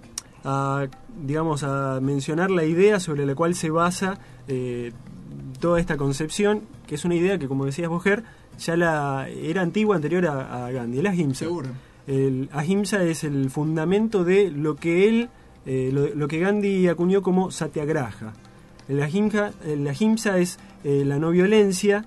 a, 0.43 0.87
digamos, 1.25 1.63
a 1.63 1.99
mencionar 2.01 2.51
la 2.51 2.63
idea 2.63 2.99
sobre 2.99 3.25
la 3.25 3.33
cual 3.35 3.55
se 3.55 3.69
basa 3.71 4.19
eh, 4.47 4.91
toda 5.59 5.79
esta 5.79 5.97
concepción, 5.97 6.61
que 6.85 6.95
es 6.95 7.05
una 7.05 7.15
idea 7.15 7.37
que, 7.39 7.47
como 7.47 7.65
decías 7.65 7.89
vos, 7.89 8.03
Ger, 8.03 8.23
ya 8.59 8.77
la 8.77 9.27
era 9.29 9.61
antigua, 9.61 9.95
anterior 9.95 10.27
a, 10.27 10.67
a 10.67 10.71
Gandhi, 10.71 10.99
el 10.99 11.07
ahimsa. 11.07 11.45
Seguro. 11.45 11.69
El 12.07 12.49
ahimsa 12.53 13.03
es 13.03 13.23
el 13.23 13.49
fundamento 13.49 14.23
de 14.23 14.49
lo 14.49 14.75
que 14.75 15.07
él, 15.09 15.29
eh, 15.65 15.89
lo, 15.93 16.07
lo 16.15 16.27
que 16.27 16.39
Gandhi 16.39 16.87
acuñó 16.87 17.21
como 17.21 17.51
satyagraha. 17.51 18.33
El 18.87 19.01
ahimsa, 19.03 19.51
el 19.65 19.85
ahimsa 19.87 20.37
es 20.39 20.57
eh, 20.85 21.03
la 21.05 21.19
no 21.19 21.31
violencia, 21.31 22.05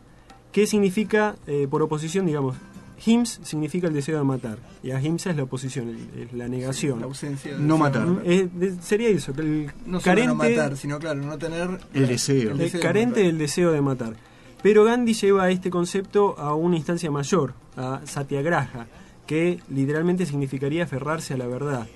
que 0.52 0.66
significa, 0.66 1.36
eh, 1.46 1.66
por 1.70 1.82
oposición, 1.82 2.24
digamos, 2.26 2.56
hims 3.04 3.40
significa 3.42 3.86
el 3.88 3.94
deseo 3.94 4.18
de 4.18 4.24
matar, 4.24 4.58
y 4.82 4.90
ahimsa 4.90 5.30
es 5.30 5.36
la 5.36 5.42
oposición, 5.44 5.94
es 6.18 6.32
la 6.32 6.48
negación. 6.48 7.00
La 7.00 7.06
ausencia 7.06 7.52
de 7.52 7.58
No 7.58 7.74
deseo. 7.74 7.78
matar. 7.78 8.08
Eh, 8.24 8.48
de- 8.52 8.82
sería 8.82 9.08
eso, 9.10 9.32
el 9.38 9.66
No 9.86 10.00
solo 10.00 10.02
carente, 10.02 10.26
no 10.28 10.34
matar, 10.34 10.76
sino 10.76 10.98
claro, 10.98 11.20
no 11.22 11.36
tener 11.38 11.78
El 11.94 12.06
deseo. 12.08 12.42
el 12.42 12.48
el 12.52 12.58
deseo 12.58 12.80
de 12.80 12.86
carente 12.86 13.10
matar. 13.20 13.24
del 13.26 13.38
deseo 13.38 13.72
de 13.72 13.80
matar. 13.82 14.14
Pero 14.62 14.84
Gandhi 14.84 15.14
lleva 15.14 15.50
este 15.50 15.70
concepto 15.70 16.38
a 16.38 16.54
una 16.54 16.76
instancia 16.76 17.10
mayor, 17.10 17.54
a 17.76 18.00
satyagraha, 18.04 18.86
que 19.30 19.60
literalmente 19.68 20.26
significaría 20.26 20.82
aferrarse 20.82 21.34
a 21.34 21.36
la 21.36 21.46
verdad, 21.46 21.86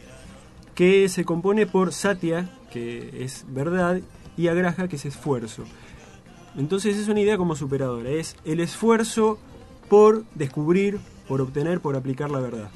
que 0.77 1.09
se 1.09 1.25
compone 1.25 1.67
por 1.67 1.93
satya, 1.93 2.49
que 2.71 3.25
es 3.25 3.45
verdad, 3.49 4.01
y 4.37 4.47
agraha, 4.47 4.87
que 4.87 4.95
es 4.95 5.05
esfuerzo. 5.05 5.65
Entonces 6.57 6.97
es 6.97 7.09
una 7.09 7.19
idea 7.19 7.37
como 7.37 7.57
superadora, 7.57 8.09
es 8.09 8.37
el 8.45 8.61
esfuerzo 8.61 9.41
por 9.89 10.23
descubrir, 10.37 11.01
por 11.27 11.41
obtener, 11.41 11.81
por 11.81 11.97
aplicar 11.97 12.31
la 12.31 12.39
verdad. 12.39 12.71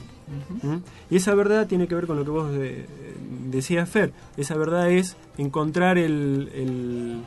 ¿Mm? 0.64 0.78
Y 1.08 1.16
esa 1.18 1.36
verdad 1.36 1.68
tiene 1.68 1.86
que 1.86 1.94
ver 1.94 2.08
con 2.08 2.16
lo 2.16 2.24
que 2.24 2.30
vos 2.32 2.50
eh, 2.54 2.84
decías, 3.48 3.88
Fer. 3.88 4.12
Esa 4.36 4.56
verdad 4.56 4.90
es 4.90 5.16
encontrar 5.36 5.98
el, 5.98 6.50
el, 6.52 7.22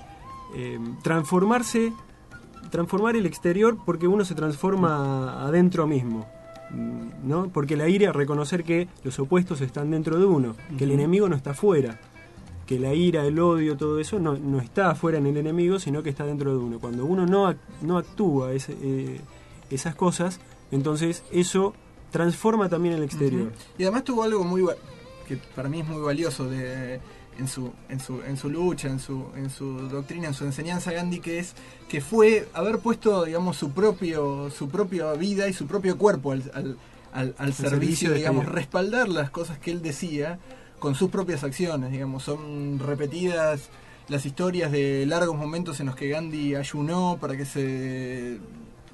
eh, 0.57 0.79
transformarse, 1.01 1.93
transformar 2.71 3.15
el 3.15 3.25
exterior 3.25 3.77
porque 3.85 4.05
uno 4.05 4.25
se 4.25 4.35
transforma 4.35 5.47
adentro 5.47 5.87
mismo. 5.87 6.27
¿No? 7.23 7.49
Porque 7.49 7.75
la 7.75 7.87
ira, 7.87 8.11
reconocer 8.11 8.63
que 8.63 8.87
los 9.03 9.19
opuestos 9.19 9.61
están 9.61 9.91
dentro 9.91 10.17
de 10.17 10.25
uno, 10.25 10.55
que 10.77 10.85
el 10.85 10.91
enemigo 10.91 11.29
no 11.29 11.35
está 11.35 11.51
afuera, 11.51 11.99
que 12.65 12.79
la 12.79 12.93
ira, 12.93 13.25
el 13.25 13.39
odio, 13.39 13.75
todo 13.77 13.99
eso 13.99 14.19
no, 14.19 14.37
no 14.37 14.59
está 14.59 14.91
afuera 14.91 15.17
en 15.17 15.25
el 15.27 15.37
enemigo, 15.37 15.79
sino 15.79 16.03
que 16.03 16.09
está 16.09 16.25
dentro 16.25 16.51
de 16.51 16.57
uno. 16.57 16.79
Cuando 16.79 17.05
uno 17.05 17.25
no, 17.25 17.53
no 17.81 17.97
actúa 17.97 18.53
ese, 18.53 18.75
eh, 18.81 19.19
esas 19.69 19.95
cosas, 19.95 20.39
entonces 20.71 21.23
eso 21.31 21.73
transforma 22.11 22.69
también 22.69 22.95
el 22.95 23.03
exterior. 23.03 23.51
Y 23.77 23.83
además 23.83 24.03
tuvo 24.03 24.23
algo 24.23 24.43
muy 24.43 24.63
que 25.27 25.37
para 25.55 25.69
mí 25.69 25.81
es 25.81 25.87
muy 25.87 26.01
valioso 26.01 26.49
de, 26.49 26.99
en 27.41 27.47
su 27.47 27.71
en 27.89 27.99
su 27.99 28.21
en 28.21 28.37
su 28.37 28.49
lucha, 28.49 28.87
en 28.87 28.99
su 28.99 29.25
en 29.35 29.49
su 29.49 29.65
doctrina, 29.89 30.27
en 30.27 30.33
su 30.33 30.45
enseñanza 30.45 30.91
Gandhi 30.93 31.19
que 31.19 31.39
es 31.39 31.53
que 31.89 31.99
fue 31.99 32.47
haber 32.53 32.79
puesto 32.79 33.25
digamos 33.25 33.57
su 33.57 33.71
propio 33.71 34.49
su 34.49 34.69
propia 34.69 35.11
vida 35.13 35.49
y 35.49 35.53
su 35.53 35.65
propio 35.67 35.97
cuerpo 35.97 36.31
al, 36.31 36.43
al, 36.53 36.77
al- 37.11 37.35
al 37.37 37.53
servicio 37.53 37.69
servicio, 37.69 38.13
digamos, 38.13 38.45
respaldar 38.45 39.09
las 39.09 39.29
cosas 39.31 39.57
que 39.59 39.71
él 39.71 39.81
decía 39.81 40.39
con 40.79 40.95
sus 40.95 41.09
propias 41.09 41.43
acciones, 41.43 41.91
digamos, 41.91 42.23
son 42.23 42.79
repetidas 42.79 43.69
las 44.07 44.25
historias 44.25 44.71
de 44.71 45.05
largos 45.05 45.35
momentos 45.37 45.79
en 45.79 45.85
los 45.87 45.95
que 45.95 46.07
Gandhi 46.09 46.55
ayunó 46.55 47.17
para 47.21 47.35
que 47.37 47.45
se 47.45 48.37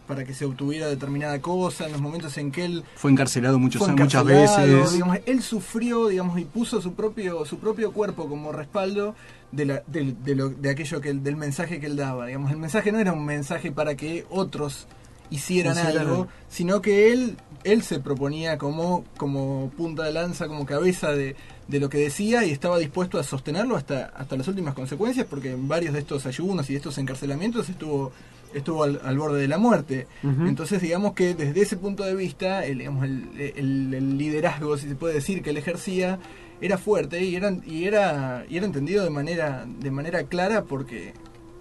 para 0.08 0.24
que 0.24 0.34
se 0.34 0.46
obtuviera 0.46 0.88
determinada 0.88 1.40
cosa, 1.42 1.86
en 1.86 1.92
los 1.92 2.02
momentos 2.02 2.38
en 2.38 2.52
que 2.52 2.66
él 2.66 2.84
Fue 2.96 3.12
encarcelado 3.12 3.60
muchos, 3.60 3.80
fue 3.84 3.92
muchas 3.92 4.22
encarcelado, 4.24 4.72
veces. 4.78 4.94
digamos, 4.94 5.18
él 5.26 5.42
sufrió, 5.42 6.08
digamos, 6.08 6.40
y 6.40 6.46
puso 6.46 6.82
su 6.82 6.94
propio 6.94 7.46
su 7.46 7.60
propio 7.60 7.92
cuerpo 7.92 8.28
como 8.28 8.52
respaldo 8.52 9.16
de, 9.52 9.66
la, 9.66 9.84
del- 9.88 10.24
de, 10.24 10.36
lo- 10.36 10.50
de 10.50 10.70
aquello 10.70 11.02
que 11.02 11.14
del 11.14 11.36
mensaje 11.36 11.80
que 11.80 11.86
él 11.88 11.96
daba. 11.98 12.26
Digamos, 12.28 12.52
el 12.52 12.58
mensaje 12.58 12.92
no 12.92 13.00
era 13.00 13.14
un 13.14 13.26
mensaje 13.26 13.72
para 13.72 13.96
que 13.96 14.26
otros 14.30 14.88
hicieran 15.30 15.74
Funcionaran. 15.76 16.08
algo, 16.08 16.28
sino 16.50 16.82
que 16.82 17.12
él 17.12 17.36
él 17.66 17.82
se 17.84 18.00
proponía 18.00 18.58
como 18.58 19.04
como 19.18 19.70
punta 19.76 20.04
de 20.04 20.14
lanza, 20.14 20.48
como 20.48 20.66
cabeza 20.66 21.12
de, 21.12 21.36
de 21.68 21.80
lo 21.82 21.90
que 21.90 21.98
decía 21.98 22.46
y 22.46 22.52
estaba 22.52 22.78
dispuesto 22.80 23.20
a 23.20 23.24
sostenerlo 23.24 23.76
hasta 23.76 24.06
hasta 24.16 24.38
las 24.38 24.48
últimas 24.48 24.74
consecuencias, 24.74 25.28
porque 25.30 25.52
en 25.52 25.68
varios 25.68 25.94
de 25.94 26.00
estos 26.00 26.26
ayunos 26.28 26.70
y 26.70 26.74
de 26.74 26.78
estos 26.78 26.98
encarcelamientos 26.98 27.68
estuvo 27.68 28.14
estuvo 28.54 28.84
al, 28.84 29.00
al 29.04 29.18
borde 29.18 29.42
de 29.42 29.48
la 29.48 29.58
muerte. 29.58 30.08
Entonces, 30.24 30.82
digamos 30.82 31.14
que 31.14 31.34
desde 31.36 31.62
ese 31.62 31.78
punto 31.78 32.04
de 32.04 32.16
vista, 32.16 32.66
el, 32.66 32.80
digamos, 32.80 33.04
el, 33.06 33.30
el- 33.56 33.94
el 33.94 34.18
liderazgo, 34.18 34.78
si 34.78 34.88
se 34.90 34.96
puede 34.96 35.16
decir, 35.16 35.42
que 35.42 35.50
él 35.52 35.58
ejercía, 35.58 36.20
era 36.62 36.78
fuerte 36.78 37.24
y 37.24 37.36
era, 37.36 37.52
y 37.66 37.84
era, 37.86 38.46
y 38.50 38.58
era 38.58 38.66
entendido 38.66 39.04
de 39.04 39.10
manera, 39.12 39.66
de 39.80 39.92
manera 39.92 40.24
clara 40.24 40.64
porque, 40.64 41.14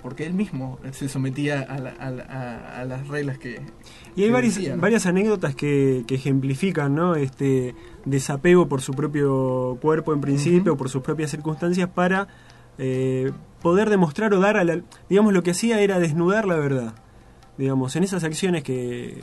porque 0.03 0.25
él 0.25 0.33
mismo 0.33 0.79
se 0.93 1.09
sometía 1.09 1.61
a, 1.61 1.79
la- 1.79 1.91
a 1.91 2.11
la- 2.11 2.23
a- 2.25 2.81
a 2.81 2.85
las 2.87 3.07
reglas 3.09 3.37
que... 3.39 3.61
Y 4.15 4.23
hay 4.23 4.29
que 4.29 4.33
varias, 4.33 4.55
decía, 4.55 4.77
¿no? 4.77 4.81
varias 4.83 5.05
anécdotas 5.05 5.55
que, 5.55 6.05
que 6.07 6.15
ejemplifican 6.15 6.95
¿no? 6.95 7.15
este 7.15 7.75
desapego 8.07 8.69
por 8.69 8.81
su 8.81 8.95
propio 8.95 9.77
cuerpo 9.83 10.15
en 10.15 10.21
principio, 10.23 10.73
Ujú. 10.73 10.79
por 10.79 10.89
sus 10.89 11.03
propias 11.03 11.31
circunstancias, 11.31 11.91
para 11.95 12.29
eh, 12.79 13.33
poder 13.67 13.91
demostrar 13.91 14.33
o 14.33 14.39
dar 14.39 14.57
a 14.57 14.63
la... 14.65 14.81
Digamos, 15.09 15.33
lo 15.33 15.43
que 15.43 15.51
hacía 15.51 15.81
era 15.81 15.99
desnudar 15.99 16.47
la 16.47 16.55
verdad. 16.57 16.93
Digamos, 17.59 17.97
en 17.97 18.05
esas 18.05 18.23
acciones 18.23 18.63
que, 18.63 19.23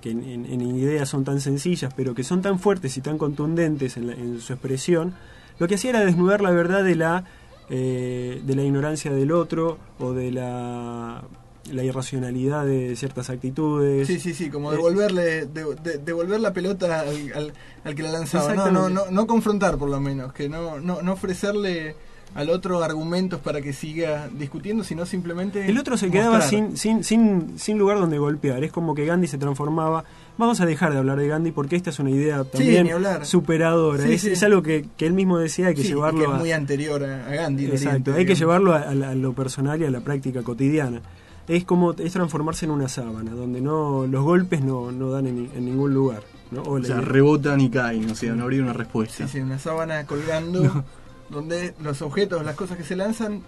que 0.00 0.10
en, 0.10 0.24
en- 0.24 0.46
en 0.46 0.60
ideas 0.76 1.08
son 1.08 1.22
tan 1.24 1.40
sencillas, 1.40 1.92
pero 1.94 2.14
que 2.14 2.24
son 2.24 2.42
tan 2.42 2.58
fuertes 2.58 2.96
y 2.96 3.00
tan 3.00 3.18
contundentes 3.18 3.96
en, 3.96 4.06
la- 4.08 4.14
en 4.14 4.40
su 4.40 4.52
expresión, 4.52 5.14
lo 5.60 5.68
que 5.68 5.76
hacía 5.76 5.90
era 5.90 6.04
desnudar 6.04 6.40
la 6.40 6.50
verdad 6.50 6.82
de 6.82 6.96
la, 6.96 7.24
eh, 7.70 8.40
de 8.44 8.54
la 8.56 8.62
ignorancia 8.62 9.12
del 9.12 9.30
otro 9.30 9.78
o 10.00 10.12
de 10.12 10.32
la, 10.32 11.22
la 11.70 11.82
irracionalidad 11.84 12.66
de 12.66 12.96
ciertas 12.96 13.30
actitudes. 13.30 14.06
Sí, 14.08 14.18
sí, 14.18 14.34
sí, 14.34 14.50
como 14.50 14.72
Eh, 14.72 14.76
devolverle, 14.76 15.46
de- 15.46 15.74
de- 15.84 15.98
devolver 15.98 16.40
la 16.40 16.52
pelota 16.52 17.00
al, 17.00 17.32
al- 17.34 17.52
al 17.84 17.94
que 17.94 18.02
la 18.02 18.10
lanzaba. 18.12 18.54
No, 18.54 18.70
no, 18.72 18.88
no, 18.88 19.02
no 19.10 19.26
confrontar 19.28 19.78
por 19.78 19.88
lo 19.88 20.00
menos, 20.00 20.32
que 20.32 20.48
no, 20.48 20.80
no, 20.80 21.00
no 21.02 21.12
ofrecerle 21.12 21.94
al 22.34 22.50
otro 22.50 22.82
argumentos 22.82 23.40
para 23.40 23.60
que 23.60 23.72
siga 23.72 24.28
discutiendo, 24.36 24.82
sino 24.84 25.06
simplemente... 25.06 25.68
El 25.70 25.78
otro 25.78 25.96
se 25.96 26.10
quedaba 26.10 26.40
sin, 26.40 26.76
sin, 26.76 27.04
sin, 27.04 27.58
sin 27.58 27.78
lugar 27.78 27.98
donde 28.00 28.18
golpear. 28.18 28.64
Es 28.64 28.72
como 28.72 28.94
que 28.94 29.04
Gandhi 29.04 29.26
se 29.28 29.38
transformaba. 29.38 30.04
Vamos 30.36 30.60
a 30.60 30.66
dejar 30.66 30.92
de 30.92 30.98
hablar 30.98 31.18
de 31.18 31.28
Gandhi 31.28 31.52
porque 31.52 31.76
esta 31.76 31.90
es 31.90 31.98
una 32.00 32.10
idea 32.10 32.42
también 32.44 32.88
superadora. 33.22 34.02
Sí, 34.04 34.14
es, 34.14 34.20
sí. 34.22 34.30
es 34.30 34.42
algo 34.42 34.62
que, 34.62 34.86
que 34.96 35.06
él 35.06 35.12
mismo 35.12 35.38
decía, 35.38 35.68
hay 35.68 35.74
que 35.74 35.82
llevarlo 35.84 36.18
que 36.20 36.24
es 36.26 36.30
a. 36.32 36.34
muy 36.38 36.52
anterior 36.52 37.04
a, 37.04 37.26
a 37.28 37.34
Gandhi. 37.34 37.66
Exacto, 37.66 37.86
Oriente, 37.88 38.12
hay 38.14 38.26
que 38.26 38.34
llevarlo 38.34 38.72
a, 38.74 38.78
a 38.80 38.94
la- 38.94 39.10
a 39.10 39.14
lo 39.14 39.32
personal 39.32 39.80
y 39.80 39.84
a 39.84 39.90
la 39.90 40.00
práctica 40.00 40.42
cotidiana. 40.42 41.00
Es 41.46 41.64
como 41.64 41.92
es 41.92 42.12
transformarse 42.12 42.64
en 42.64 42.70
una 42.72 42.88
sábana, 42.88 43.30
donde 43.32 43.60
no 43.60 44.06
los 44.06 44.24
golpes 44.24 44.62
no, 44.62 44.90
no 44.90 45.10
dan 45.10 45.26
en, 45.26 45.50
en 45.54 45.64
ningún 45.66 45.92
lugar. 45.94 46.22
¿no? 46.50 46.62
O 46.62 46.82
sea, 46.82 46.96
idea- 46.96 47.00
rebotan 47.02 47.60
y 47.60 47.68
caen, 47.70 48.10
o 48.10 48.14
sea, 48.14 48.32
no 48.34 48.44
habría 48.44 48.62
una 48.62 48.72
respuesta. 48.72 49.26
Sí, 49.28 49.34
sí, 49.34 49.40
una 49.40 49.58
sábana 49.58 50.04
colgando, 50.06 50.84
donde 51.30 51.74
los 51.82 52.02
objetos, 52.02 52.44
las 52.44 52.54
cosas 52.56 52.76
que 52.76 52.84
se 52.84 52.96
lanzan, 52.96 53.42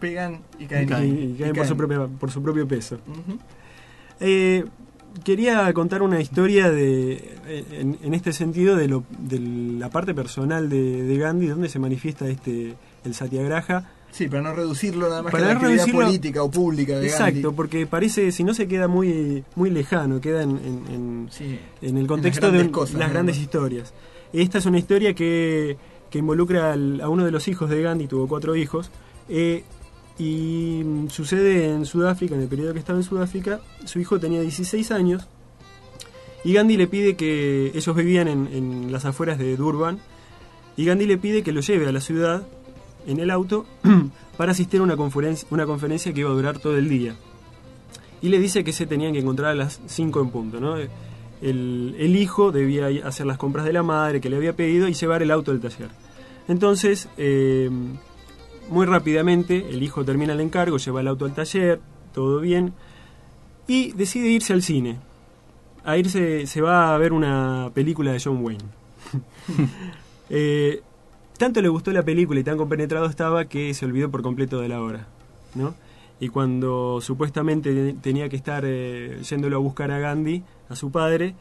pegan 0.00 0.40
y 0.58 0.66
caen. 0.66 0.84
y, 0.84 0.86
caen. 0.88 1.32
y 1.34 1.38
caen 1.38 1.50
Y 1.50 1.54
por, 1.54 1.66
su 1.66 1.76
caen. 1.76 1.88
propia, 1.88 2.18
por 2.18 2.30
su 2.30 2.42
propio 2.42 2.66
peso. 2.68 2.96
Ujú. 3.06 3.38
Eh, 4.20 4.64
quería 5.24 5.72
contar 5.72 6.02
una 6.02 6.20
historia 6.20 6.70
de, 6.70 7.36
en, 7.72 7.98
en 8.02 8.14
este 8.14 8.32
sentido 8.32 8.76
de, 8.76 8.88
lo, 8.88 9.04
de 9.18 9.38
la 9.78 9.90
parte 9.90 10.14
personal 10.14 10.68
de, 10.68 11.02
de 11.02 11.16
Gandhi, 11.18 11.48
donde 11.48 11.68
se 11.68 11.78
manifiesta 11.78 12.28
este 12.28 12.74
el 13.04 13.14
satyagraha. 13.14 13.90
Sí, 14.12 14.28
para 14.28 14.42
no 14.42 14.52
reducirlo 14.54 15.08
nada 15.08 15.22
más 15.22 15.32
Para 15.32 15.44
que 15.44 15.52
la 15.54 15.58
actividad 15.58 15.86
reducirlo- 15.86 16.04
política 16.04 16.42
o 16.42 16.50
pública 16.50 16.98
de 16.98 17.06
Exacto, 17.06 17.32
Gandhi. 17.48 17.56
porque 17.56 17.86
parece, 17.86 18.30
si 18.30 18.44
no 18.44 18.52
se 18.54 18.68
queda 18.68 18.86
muy, 18.86 19.42
muy 19.54 19.70
lejano, 19.70 20.20
queda 20.20 20.42
en, 20.42 20.50
en- 20.50 20.94
en- 20.94 21.28
Sí. 21.30 21.58
en 21.80 21.96
el 21.96 22.02
las 22.02 22.08
contexto 22.08 22.46
de 22.46 22.52
grandes 22.52 22.66
un- 22.66 22.72
cosas, 22.72 22.94
las 22.98 23.08
¿no? 23.08 23.12
grandes 23.14 23.38
historias. 23.38 23.94
Esta 24.34 24.58
es 24.58 24.66
una 24.66 24.78
historia 24.78 25.14
que, 25.14 25.76
que 26.12 26.18
involucra 26.18 26.72
al- 26.72 27.00
a 27.00 27.08
uno 27.08 27.24
de 27.24 27.32
los 27.32 27.48
hijos 27.48 27.68
de 27.70 27.82
Gandhi, 27.82 28.06
tuvo 28.06 28.28
cuatro 28.28 28.54
hijos, 28.54 28.90
eh, 29.28 29.64
y 30.18 30.82
mm, 30.84 31.08
sucede 31.08 31.70
en 31.70 31.86
Sudáfrica, 31.86 32.34
en 32.36 32.42
el 32.42 32.48
periodo 32.48 32.74
que 32.74 32.78
estaba 32.78 32.98
en 32.98 33.04
Sudáfrica, 33.04 33.60
su 33.84 33.98
hijo 33.98 34.20
tenía 34.20 34.40
16 34.40 34.92
años, 34.92 35.26
y 36.44 36.52
Gandhi 36.52 36.76
le 36.76 36.86
pide 36.86 37.16
que 37.16 37.72
ellos 37.74 37.96
vivían 37.96 38.28
en, 38.28 38.92
las 38.92 39.04
afueras 39.04 39.38
de 39.38 39.56
Durban, 39.56 39.98
y 40.76 40.84
Gandhi 40.84 41.06
le 41.06 41.18
pide 41.18 41.42
que 41.42 41.52
lo 41.52 41.60
lleve 41.60 41.88
a 41.88 41.92
la 41.92 42.00
ciudad 42.00 42.42
en 43.06 43.18
el 43.18 43.30
auto 43.30 43.64
para 44.36 44.52
asistir 44.52 44.80
a 44.80 44.82
una 44.82 44.96
conferencia, 44.96 45.46
una 45.50 45.66
conferencia 45.66 46.12
que 46.12 46.20
iba 46.20 46.30
a 46.30 46.34
durar 46.34 46.58
todo 46.58 46.76
el 46.76 46.88
día. 46.88 47.14
Y 48.20 48.28
le 48.28 48.38
dice 48.38 48.62
que 48.64 48.72
se 48.72 48.86
tenían 48.86 49.12
que 49.12 49.18
encontrar 49.18 49.50
a 49.50 49.54
las 49.54 49.80
5 49.86 50.20
en 50.20 50.30
punto. 50.30 50.76
El, 51.42 51.96
el 51.98 52.16
hijo 52.16 52.52
debía 52.52 52.86
hacer 53.06 53.26
las 53.26 53.36
compras 53.36 53.64
de 53.64 53.72
la 53.72 53.82
madre 53.82 54.20
que 54.20 54.30
le 54.30 54.36
había 54.36 54.54
pedido 54.54 54.86
y 54.88 54.94
llevar 54.94 55.22
el 55.22 55.30
auto 55.32 55.50
del 55.50 55.60
taller. 55.60 55.88
Entonces, 56.48 57.08
eh, 57.16 57.70
muy 58.68 58.86
rápidamente, 58.86 59.68
el 59.70 59.82
hijo 59.82 60.04
termina 60.04 60.32
el 60.32 60.40
encargo, 60.40 60.78
lleva 60.78 61.00
el 61.00 61.08
auto 61.08 61.24
al 61.24 61.34
taller, 61.34 61.80
todo 62.12 62.40
bien, 62.40 62.72
y 63.66 63.92
decide 63.92 64.28
irse 64.28 64.52
al 64.52 64.62
cine. 64.62 64.98
A 65.84 65.96
irse, 65.96 66.46
se 66.46 66.60
va 66.60 66.94
a 66.94 66.98
ver 66.98 67.12
una 67.12 67.70
película 67.74 68.12
de 68.12 68.20
John 68.20 68.44
Wayne. 68.44 68.64
Eh, 70.34 70.80
tanto 71.36 71.60
le 71.60 71.68
gustó 71.68 71.90
la 71.90 72.02
película 72.02 72.40
y 72.40 72.44
tan 72.44 72.56
compenetrado 72.56 73.04
estaba 73.04 73.44
que 73.44 73.74
se 73.74 73.84
olvidó 73.84 74.10
por 74.10 74.22
completo 74.22 74.60
de 74.60 74.68
la 74.68 74.80
hora, 74.80 75.06
¿no? 75.54 75.74
Y 76.20 76.28
cuando 76.28 77.00
supuestamente 77.02 77.94
tenía 78.00 78.30
que 78.30 78.36
estar 78.36 78.62
eh, 78.64 79.20
yéndolo 79.28 79.56
a 79.56 79.58
buscar 79.58 79.90
a 79.90 79.98
Gandhi, 79.98 80.42
a 80.70 80.76
su 80.76 80.90
padre, 80.90 81.34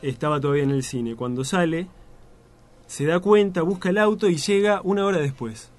estaba 0.00 0.40
todavía 0.40 0.64
en 0.64 0.72
el 0.72 0.82
cine. 0.82 1.14
Cuando 1.14 1.44
sale, 1.44 1.86
se 2.92 3.06
da 3.06 3.20
cuenta, 3.20 3.62
busca 3.62 3.88
el 3.88 3.96
auto 3.96 4.28
y 4.28 4.36
llega 4.36 4.82
una 4.84 5.06
hora 5.06 5.16
después. 5.16 5.70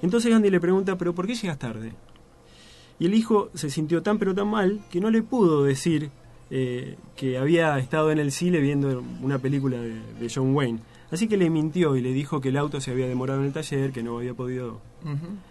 Entonces 0.00 0.30
Gandhi 0.30 0.48
le 0.48 0.58
pregunta, 0.58 0.96
¿pero 0.96 1.14
por 1.14 1.26
qué 1.26 1.34
llegas 1.34 1.58
tarde? 1.58 1.92
Y 2.98 3.04
el 3.04 3.12
hijo 3.12 3.50
se 3.52 3.68
sintió 3.68 4.02
tan 4.02 4.18
pero 4.18 4.34
tan 4.34 4.48
mal 4.48 4.80
que 4.90 4.98
no 4.98 5.10
le 5.10 5.22
pudo 5.22 5.62
decir 5.62 6.08
eh, 6.50 6.96
que 7.16 7.36
había 7.36 7.78
estado 7.78 8.10
en 8.12 8.18
el 8.18 8.32
cine 8.32 8.60
viendo 8.60 9.04
una 9.20 9.38
película 9.40 9.76
de, 9.78 10.00
de 10.18 10.32
John 10.34 10.54
Wayne. 10.54 10.78
Así 11.10 11.28
que 11.28 11.36
le 11.36 11.50
mintió 11.50 11.96
y 11.96 12.00
le 12.00 12.14
dijo 12.14 12.40
que 12.40 12.48
el 12.48 12.56
auto 12.56 12.80
se 12.80 12.92
había 12.92 13.08
demorado 13.08 13.40
en 13.40 13.48
el 13.48 13.52
taller, 13.52 13.92
que 13.92 14.02
no 14.02 14.16
había 14.16 14.32
podido. 14.32 14.80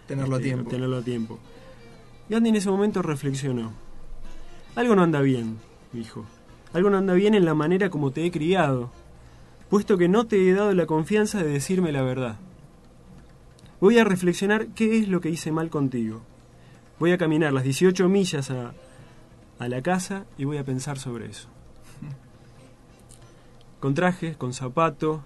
Tenerlo 0.08 0.34
a 0.34 0.38
este, 0.38 0.48
tiempo. 0.48 0.68
tenerlo 0.68 0.96
a 0.96 1.02
tiempo. 1.02 1.38
Gandhi 2.28 2.48
en 2.48 2.56
ese 2.56 2.70
momento 2.70 3.02
reflexionó. 3.02 3.70
Algo 4.74 4.96
no 4.96 5.04
anda 5.04 5.20
bien, 5.20 5.58
dijo. 5.92 6.24
Algo 6.72 6.90
no 6.90 6.98
anda 6.98 7.14
bien 7.14 7.34
en 7.34 7.44
la 7.44 7.54
manera 7.54 7.88
como 7.88 8.10
te 8.10 8.26
he 8.26 8.32
criado, 8.32 8.90
puesto 9.70 9.98
que 9.98 10.08
no 10.08 10.26
te 10.26 10.48
he 10.48 10.54
dado 10.54 10.72
la 10.74 10.86
confianza 10.86 11.42
de 11.42 11.50
decirme 11.50 11.92
la 11.92 12.02
verdad. 12.02 12.36
Voy 13.80 13.98
a 13.98 14.04
reflexionar 14.04 14.68
qué 14.68 14.98
es 14.98 15.08
lo 15.08 15.20
que 15.20 15.30
hice 15.30 15.52
mal 15.52 15.70
contigo. 15.70 16.22
Voy 16.98 17.12
a 17.12 17.18
caminar 17.18 17.52
las 17.52 17.64
18 17.64 18.08
millas 18.08 18.50
a, 18.50 18.72
a 19.58 19.68
la 19.68 19.82
casa 19.82 20.24
y 20.38 20.44
voy 20.44 20.56
a 20.56 20.64
pensar 20.64 20.98
sobre 20.98 21.26
eso. 21.26 21.48
Con 23.80 23.94
traje, 23.94 24.34
con 24.36 24.54
zapato, 24.54 25.22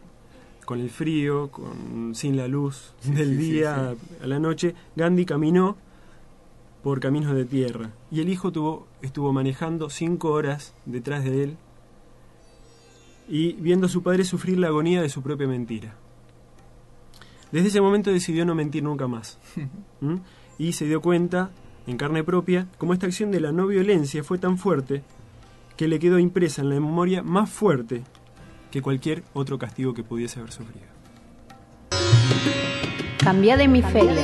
con 0.64 0.80
el 0.80 0.90
frío, 0.90 1.50
con, 1.50 2.14
sin 2.14 2.36
la 2.36 2.48
luz 2.48 2.94
Sí, 3.00 3.12
del 3.12 3.30
sí, 3.30 3.36
sí, 3.36 3.50
día 3.52 3.94
a 4.22 4.26
la 4.26 4.38
noche, 4.38 4.74
Gandhi 4.96 5.24
caminó 5.24 5.76
por 6.82 7.00
caminos 7.00 7.34
de 7.34 7.44
tierra 7.44 7.90
y 8.10 8.20
el 8.20 8.28
hijo 8.28 8.52
tuvo, 8.52 8.86
estuvo 9.02 9.32
manejando 9.32 9.90
cinco 9.90 10.30
horas 10.32 10.74
detrás 10.86 11.24
de 11.24 11.44
él 11.44 11.56
y 13.30 13.52
viendo 13.52 13.86
a 13.86 13.88
su 13.88 14.02
padre 14.02 14.24
sufrir 14.24 14.58
la 14.58 14.66
agonía 14.66 15.00
de 15.00 15.08
su 15.08 15.22
propia 15.22 15.46
mentira. 15.46 15.94
Desde 17.52 17.68
ese 17.68 17.80
momento 17.80 18.10
decidió 18.10 18.44
no 18.44 18.56
mentir 18.56 18.82
nunca 18.82 19.06
más. 19.06 19.38
¿Mm? 20.00 20.16
Y 20.58 20.72
se 20.72 20.86
dio 20.86 21.00
cuenta, 21.00 21.50
en 21.86 21.96
carne 21.96 22.24
propia, 22.24 22.66
como 22.76 22.92
esta 22.92 23.06
acción 23.06 23.30
de 23.30 23.40
la 23.40 23.52
no 23.52 23.68
violencia 23.68 24.24
fue 24.24 24.38
tan 24.38 24.58
fuerte 24.58 25.04
que 25.76 25.88
le 25.88 26.00
quedó 26.00 26.18
impresa 26.18 26.60
en 26.60 26.68
la 26.68 26.74
memoria 26.74 27.22
más 27.22 27.48
fuerte 27.48 28.02
que 28.70 28.82
cualquier 28.82 29.22
otro 29.32 29.58
castigo 29.58 29.94
que 29.94 30.02
pudiese 30.02 30.40
haber 30.40 30.52
sufrido. 30.52 30.86
Cambia 33.18 33.56
de 33.56 33.64
hemisferio. 33.64 34.20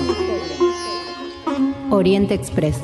Oriente 1.91 2.35
Express. 2.35 2.81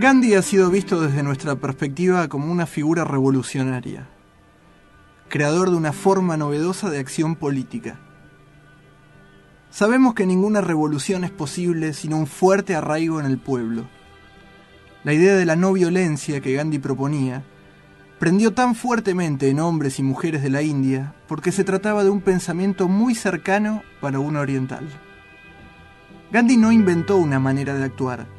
Gandhi 0.00 0.34
ha 0.34 0.42
sido 0.42 0.70
visto 0.70 1.00
desde 1.00 1.24
nuestra 1.24 1.56
perspectiva 1.56 2.28
como 2.28 2.52
una 2.52 2.66
figura 2.66 3.02
revolucionaria, 3.02 4.06
creador 5.28 5.70
de 5.70 5.76
una 5.76 5.92
forma 5.92 6.36
novedosa 6.36 6.88
de 6.88 7.00
acción 7.00 7.34
política. 7.34 7.98
Sabemos 9.70 10.14
que 10.14 10.24
ninguna 10.24 10.60
revolución 10.60 11.24
es 11.24 11.32
posible 11.32 11.94
sin 11.94 12.14
un 12.14 12.28
fuerte 12.28 12.76
arraigo 12.76 13.18
en 13.18 13.26
el 13.26 13.38
pueblo. 13.38 13.88
La 15.02 15.14
idea 15.14 15.34
de 15.34 15.44
la 15.44 15.56
no 15.56 15.72
violencia 15.72 16.40
que 16.40 16.54
Gandhi 16.54 16.78
proponía 16.78 17.42
prendió 18.20 18.54
tan 18.54 18.76
fuertemente 18.76 19.50
en 19.50 19.58
hombres 19.58 19.98
y 19.98 20.04
mujeres 20.04 20.44
de 20.44 20.50
la 20.50 20.62
India 20.62 21.16
porque 21.26 21.50
se 21.50 21.64
trataba 21.64 22.04
de 22.04 22.10
un 22.10 22.20
pensamiento 22.20 22.86
muy 22.86 23.16
cercano 23.16 23.82
para 24.00 24.20
un 24.20 24.36
oriental. 24.36 24.88
Gandhi 26.30 26.56
no 26.56 26.70
inventó 26.70 27.16
una 27.16 27.40
manera 27.40 27.74
de 27.74 27.82
actuar, 27.82 28.37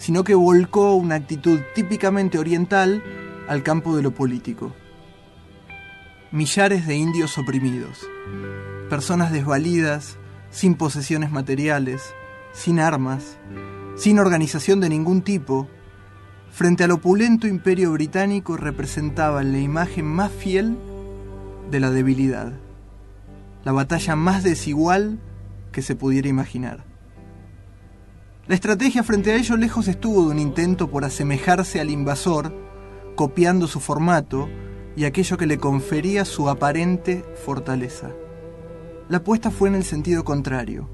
sino 0.00 0.24
que 0.24 0.34
volcó 0.34 0.94
una 0.94 1.16
actitud 1.16 1.60
típicamente 1.74 2.38
oriental 2.38 3.04
al 3.46 3.62
campo 3.62 3.94
de 3.94 4.02
lo 4.02 4.12
político. 4.12 4.72
Millares 6.32 6.86
de 6.86 6.96
indios 6.96 7.36
oprimidos, 7.36 8.08
personas 8.88 9.30
desvalidas, 9.30 10.16
sin 10.48 10.74
posesiones 10.74 11.30
materiales, 11.30 12.14
sin 12.52 12.80
armas, 12.80 13.36
sin 13.94 14.18
organización 14.18 14.80
de 14.80 14.88
ningún 14.88 15.20
tipo, 15.20 15.68
frente 16.50 16.84
al 16.84 16.92
opulento 16.92 17.46
imperio 17.46 17.92
británico 17.92 18.56
representaban 18.56 19.52
la 19.52 19.58
imagen 19.58 20.06
más 20.06 20.32
fiel 20.32 20.78
de 21.70 21.78
la 21.78 21.90
debilidad, 21.90 22.54
la 23.64 23.72
batalla 23.72 24.16
más 24.16 24.44
desigual 24.44 25.18
que 25.72 25.82
se 25.82 25.94
pudiera 25.94 26.28
imaginar. 26.28 26.89
La 28.50 28.56
estrategia 28.56 29.04
frente 29.04 29.30
a 29.30 29.36
ello 29.36 29.56
lejos 29.56 29.86
estuvo 29.86 30.24
de 30.24 30.30
un 30.32 30.40
intento 30.40 30.90
por 30.90 31.04
asemejarse 31.04 31.80
al 31.80 31.88
invasor, 31.88 32.52
copiando 33.14 33.68
su 33.68 33.78
formato 33.78 34.48
y 34.96 35.04
aquello 35.04 35.36
que 35.36 35.46
le 35.46 35.58
confería 35.58 36.24
su 36.24 36.48
aparente 36.48 37.24
fortaleza. 37.44 38.10
La 39.08 39.18
apuesta 39.18 39.52
fue 39.52 39.68
en 39.68 39.76
el 39.76 39.84
sentido 39.84 40.24
contrario. 40.24 40.90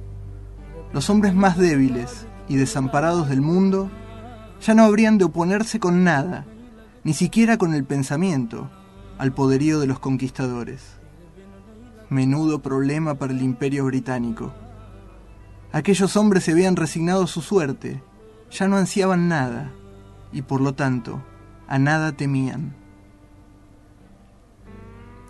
Los 0.93 1.09
hombres 1.09 1.35
más 1.35 1.57
débiles 1.57 2.27
y 2.47 2.57
desamparados 2.57 3.31
del 3.31 3.41
mundo 3.41 3.91
ya 4.61 4.75
no 4.75 4.85
habrían 4.85 5.17
de 5.17 5.25
oponerse 5.25 5.81
con 5.81 6.05
nada, 6.05 6.45
ni 7.05 7.15
siquiera 7.15 7.57
con 7.57 7.73
el 7.73 7.85
pensamiento, 7.85 8.69
al 9.17 9.33
poderío 9.33 9.81
de 9.81 9.87
los 9.87 9.99
conquistadores. 9.99 10.83
Menudo 12.11 12.61
problema 12.61 13.15
para 13.15 13.33
el 13.33 13.41
imperio 13.41 13.87
británico. 13.87 14.53
Aquellos 15.77 16.17
hombres 16.17 16.45
se 16.45 16.53
habían 16.53 16.75
resignado 16.75 17.25
a 17.25 17.27
su 17.27 17.43
suerte, 17.43 18.03
ya 18.51 18.67
no 18.67 18.79
ansiaban 18.79 19.29
nada, 19.29 19.75
y 20.33 20.41
por 20.41 20.63
lo 20.63 20.73
tanto, 20.75 21.23
a 21.69 21.79
nada 21.79 22.13
temían. 22.13 22.75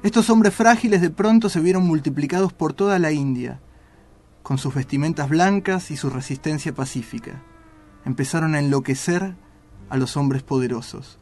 Estos 0.04 0.30
hombres 0.30 0.54
frágiles 0.54 1.00
de 1.00 1.10
pronto 1.10 1.48
se 1.48 1.58
vieron 1.58 1.84
multiplicados 1.84 2.52
por 2.52 2.74
toda 2.74 3.00
la 3.00 3.10
India, 3.10 3.58
con 4.44 4.56
sus 4.56 4.72
vestimentas 4.72 5.28
blancas 5.28 5.90
y 5.90 5.96
su 5.96 6.10
resistencia 6.10 6.72
pacífica. 6.72 7.42
Empezaron 8.04 8.54
a 8.54 8.60
enloquecer 8.60 9.34
a 9.90 9.96
los 9.96 10.16
hombres 10.16 10.44
poderosos. 10.44 11.18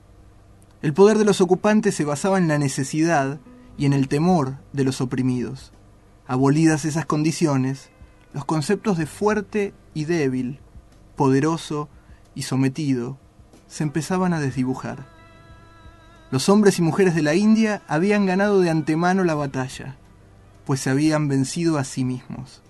El 0.82 0.92
poder 0.92 1.16
de 1.16 1.24
los 1.24 1.40
ocupantes 1.40 1.94
se 1.94 2.04
basaba 2.04 2.36
en 2.36 2.46
la 2.46 2.58
necesidad 2.58 3.40
y 3.78 3.86
en 3.86 3.94
el 3.94 4.06
temor 4.06 4.58
de 4.74 4.84
los 4.84 5.00
oprimidos. 5.00 5.72
Abolidas 6.26 6.84
esas 6.84 7.06
condiciones, 7.06 7.88
los 8.34 8.44
conceptos 8.44 8.98
de 8.98 9.06
fuerte 9.06 9.72
y 9.94 10.04
débil, 10.04 10.58
poderoso 11.16 11.88
y 12.34 12.42
sometido, 12.42 13.16
se 13.68 13.84
empezaban 13.84 14.34
a 14.34 14.40
desdibujar. 14.40 15.06
Los 16.32 16.48
hombres 16.48 16.80
y 16.80 16.82
mujeres 16.82 17.14
de 17.14 17.22
la 17.22 17.36
India 17.36 17.82
habían 17.86 18.26
ganado 18.26 18.60
de 18.60 18.70
antemano 18.70 19.22
la 19.22 19.36
batalla, 19.36 19.96
pues 20.66 20.80
se 20.80 20.90
habían 20.90 21.28
vencido 21.28 21.78
a 21.78 21.84
sí 21.84 22.04
mismos. 22.04 22.60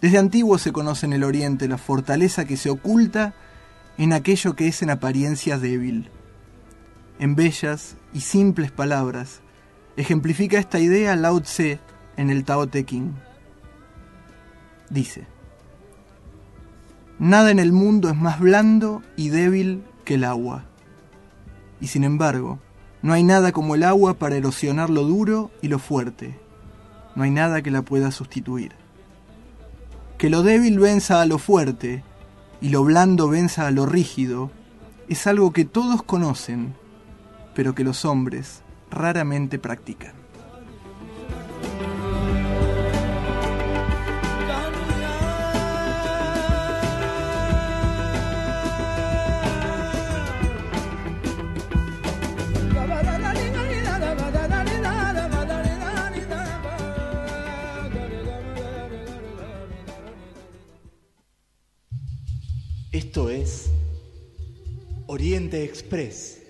Desde 0.00 0.18
antiguo 0.18 0.58
se 0.58 0.72
conoce 0.72 1.06
en 1.06 1.12
el 1.12 1.22
Oriente 1.22 1.68
la 1.68 1.78
fortaleza 1.78 2.44
que 2.44 2.56
se 2.56 2.70
oculta 2.70 3.34
en 3.98 4.12
aquello 4.12 4.56
que 4.56 4.66
es 4.66 4.82
en 4.82 4.90
apariencia 4.90 5.58
débil. 5.58 6.10
En 7.20 7.36
bellas 7.36 7.94
y 8.12 8.20
simples 8.20 8.72
palabras, 8.72 9.42
ejemplifica 9.96 10.58
esta 10.58 10.80
idea 10.80 11.14
Lao 11.14 11.40
Tse 11.40 11.78
en 12.16 12.30
el 12.30 12.44
Tao 12.44 12.66
Te. 12.66 12.84
Dice, 14.90 15.26
Nada 17.18 17.50
en 17.50 17.60
el 17.60 17.72
mundo 17.72 18.08
es 18.08 18.16
más 18.16 18.40
blando 18.40 19.02
y 19.16 19.28
débil 19.28 19.84
que 20.04 20.14
el 20.14 20.24
agua. 20.24 20.64
Y 21.80 21.86
sin 21.86 22.02
embargo, 22.02 22.58
no 23.02 23.12
hay 23.12 23.22
nada 23.22 23.52
como 23.52 23.74
el 23.76 23.84
agua 23.84 24.14
para 24.14 24.36
erosionar 24.36 24.90
lo 24.90 25.04
duro 25.04 25.50
y 25.62 25.68
lo 25.68 25.78
fuerte. 25.78 26.38
No 27.14 27.22
hay 27.22 27.30
nada 27.30 27.62
que 27.62 27.70
la 27.70 27.82
pueda 27.82 28.10
sustituir. 28.10 28.72
Que 30.18 30.28
lo 30.28 30.42
débil 30.42 30.78
venza 30.78 31.20
a 31.20 31.26
lo 31.26 31.38
fuerte 31.38 32.02
y 32.60 32.70
lo 32.70 32.82
blando 32.82 33.28
venza 33.28 33.66
a 33.66 33.70
lo 33.70 33.86
rígido 33.86 34.50
es 35.08 35.26
algo 35.26 35.52
que 35.52 35.64
todos 35.64 36.02
conocen, 36.02 36.74
pero 37.54 37.74
que 37.74 37.84
los 37.84 38.04
hombres 38.04 38.62
raramente 38.90 39.58
practican. 39.58 40.23
Esto 62.94 63.28
es 63.28 63.70
Oriente 65.08 65.64
Express. 65.64 66.43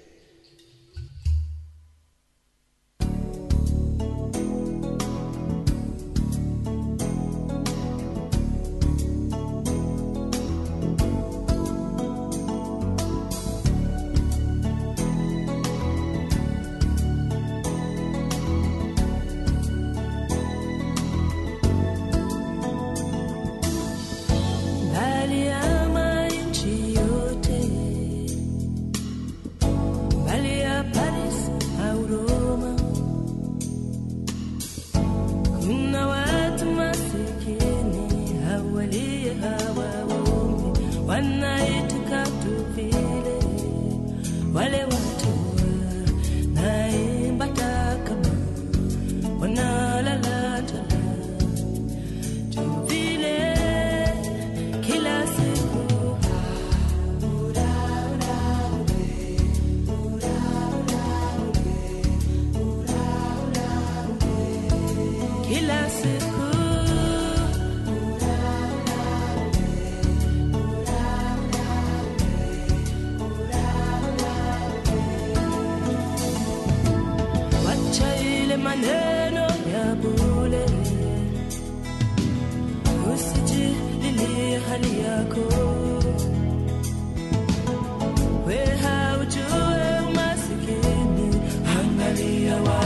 Daddy, 92.14 92.48
I. 92.48 92.84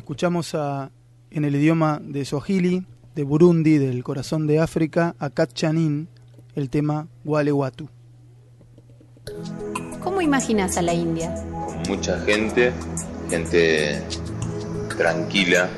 Escuchamos 0.00 0.54
a, 0.54 0.90
en 1.30 1.44
el 1.44 1.54
idioma 1.56 2.00
de 2.02 2.24
Swahili, 2.24 2.86
de 3.14 3.22
Burundi, 3.22 3.76
del 3.76 4.02
corazón 4.02 4.46
de 4.46 4.58
África, 4.58 5.14
a 5.18 5.28
Kat 5.28 5.52
Chanin, 5.52 6.08
el 6.54 6.70
tema 6.70 7.06
Wale 7.22 7.52
Watu. 7.52 7.86
¿Cómo 10.02 10.22
imaginas 10.22 10.78
a 10.78 10.82
la 10.82 10.94
India? 10.94 11.34
mucha 11.86 12.18
gente, 12.20 12.72
gente 13.28 14.02
tranquila, 14.96 15.68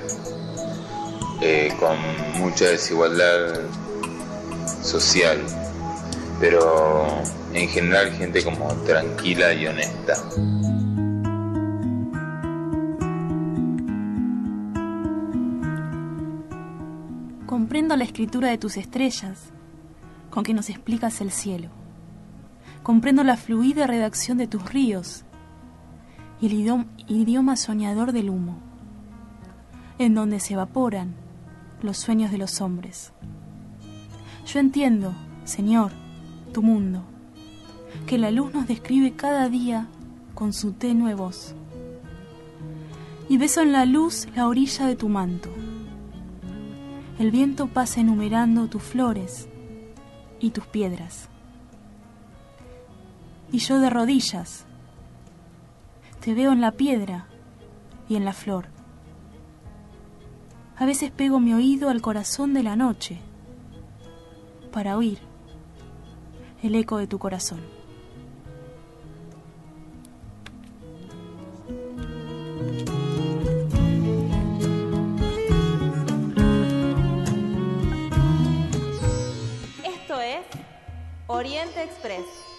eh, 1.40 1.72
con 1.80 1.96
mucha 2.40 2.66
desigualdad 2.66 3.58
social, 4.82 5.38
pero 6.38 7.06
en 7.52 7.68
general 7.68 8.12
gente 8.12 8.44
como 8.44 8.68
tranquila 8.86 9.52
y 9.52 9.66
honesta. 9.66 10.14
La 17.94 18.04
escritura 18.04 18.48
de 18.48 18.56
tus 18.56 18.78
estrellas, 18.78 19.50
con 20.30 20.44
que 20.44 20.54
nos 20.54 20.70
explicas 20.70 21.20
el 21.20 21.30
cielo. 21.30 21.68
Comprendo 22.82 23.22
la 23.22 23.36
fluida 23.36 23.86
redacción 23.86 24.38
de 24.38 24.46
tus 24.46 24.72
ríos 24.72 25.24
y 26.40 26.46
el 26.46 26.54
idioma, 26.54 26.86
idioma 27.06 27.54
soñador 27.56 28.12
del 28.12 28.30
humo, 28.30 28.56
en 29.98 30.14
donde 30.14 30.40
se 30.40 30.54
evaporan 30.54 31.14
los 31.82 31.98
sueños 31.98 32.30
de 32.30 32.38
los 32.38 32.62
hombres. 32.62 33.12
Yo 34.46 34.58
entiendo, 34.58 35.12
Señor, 35.44 35.92
tu 36.54 36.62
mundo, 36.62 37.04
que 38.06 38.16
la 38.16 38.30
luz 38.30 38.54
nos 38.54 38.66
describe 38.66 39.12
cada 39.12 39.50
día 39.50 39.86
con 40.34 40.54
su 40.54 40.72
tenue 40.72 41.14
voz. 41.14 41.54
Y 43.28 43.36
beso 43.36 43.60
en 43.60 43.72
la 43.72 43.84
luz 43.84 44.28
la 44.34 44.48
orilla 44.48 44.86
de 44.86 44.96
tu 44.96 45.10
manto. 45.10 45.50
El 47.18 47.30
viento 47.30 47.66
pasa 47.66 48.00
enumerando 48.00 48.68
tus 48.68 48.82
flores 48.82 49.48
y 50.40 50.50
tus 50.50 50.66
piedras. 50.66 51.28
Y 53.52 53.58
yo 53.58 53.78
de 53.78 53.90
rodillas 53.90 54.64
te 56.20 56.34
veo 56.34 56.52
en 56.52 56.60
la 56.60 56.72
piedra 56.72 57.26
y 58.08 58.16
en 58.16 58.24
la 58.24 58.32
flor. 58.32 58.66
A 60.76 60.86
veces 60.86 61.10
pego 61.10 61.38
mi 61.38 61.52
oído 61.52 61.90
al 61.90 62.00
corazón 62.00 62.54
de 62.54 62.62
la 62.62 62.76
noche 62.76 63.20
para 64.72 64.96
oír 64.96 65.18
el 66.62 66.74
eco 66.74 66.96
de 66.96 67.06
tu 67.06 67.18
corazón. 67.18 67.60
Oriente 81.32 81.82
Express. 81.82 82.51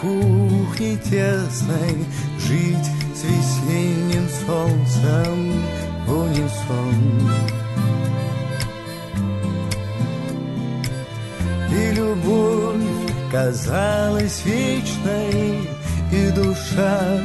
Кухне 0.00 0.96
тесной 0.96 2.06
жить 2.38 2.90
с 3.14 3.24
весенним 3.24 4.28
солнцем 4.46 5.62
в 6.06 6.18
унисон. 6.18 7.30
И 11.70 11.94
любовь 11.94 13.12
казалась 13.30 14.42
вечной, 14.44 15.68
и 16.12 16.30
душа 16.30 17.20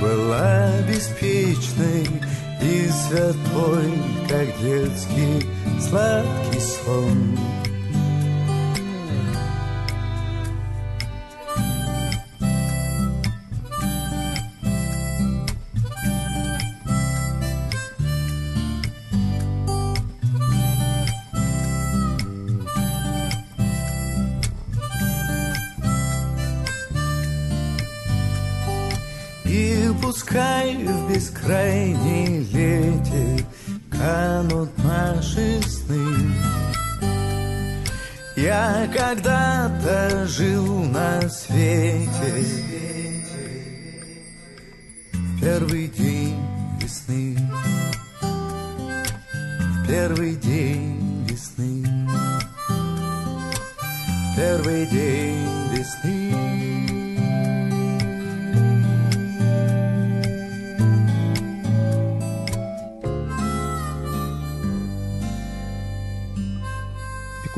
была 0.00 0.70
беспечной 0.88 2.06
и 2.60 2.88
святой, 2.90 3.92
как 4.28 4.46
детский 4.60 5.46
сладкий 5.80 6.60
сон. 6.60 7.65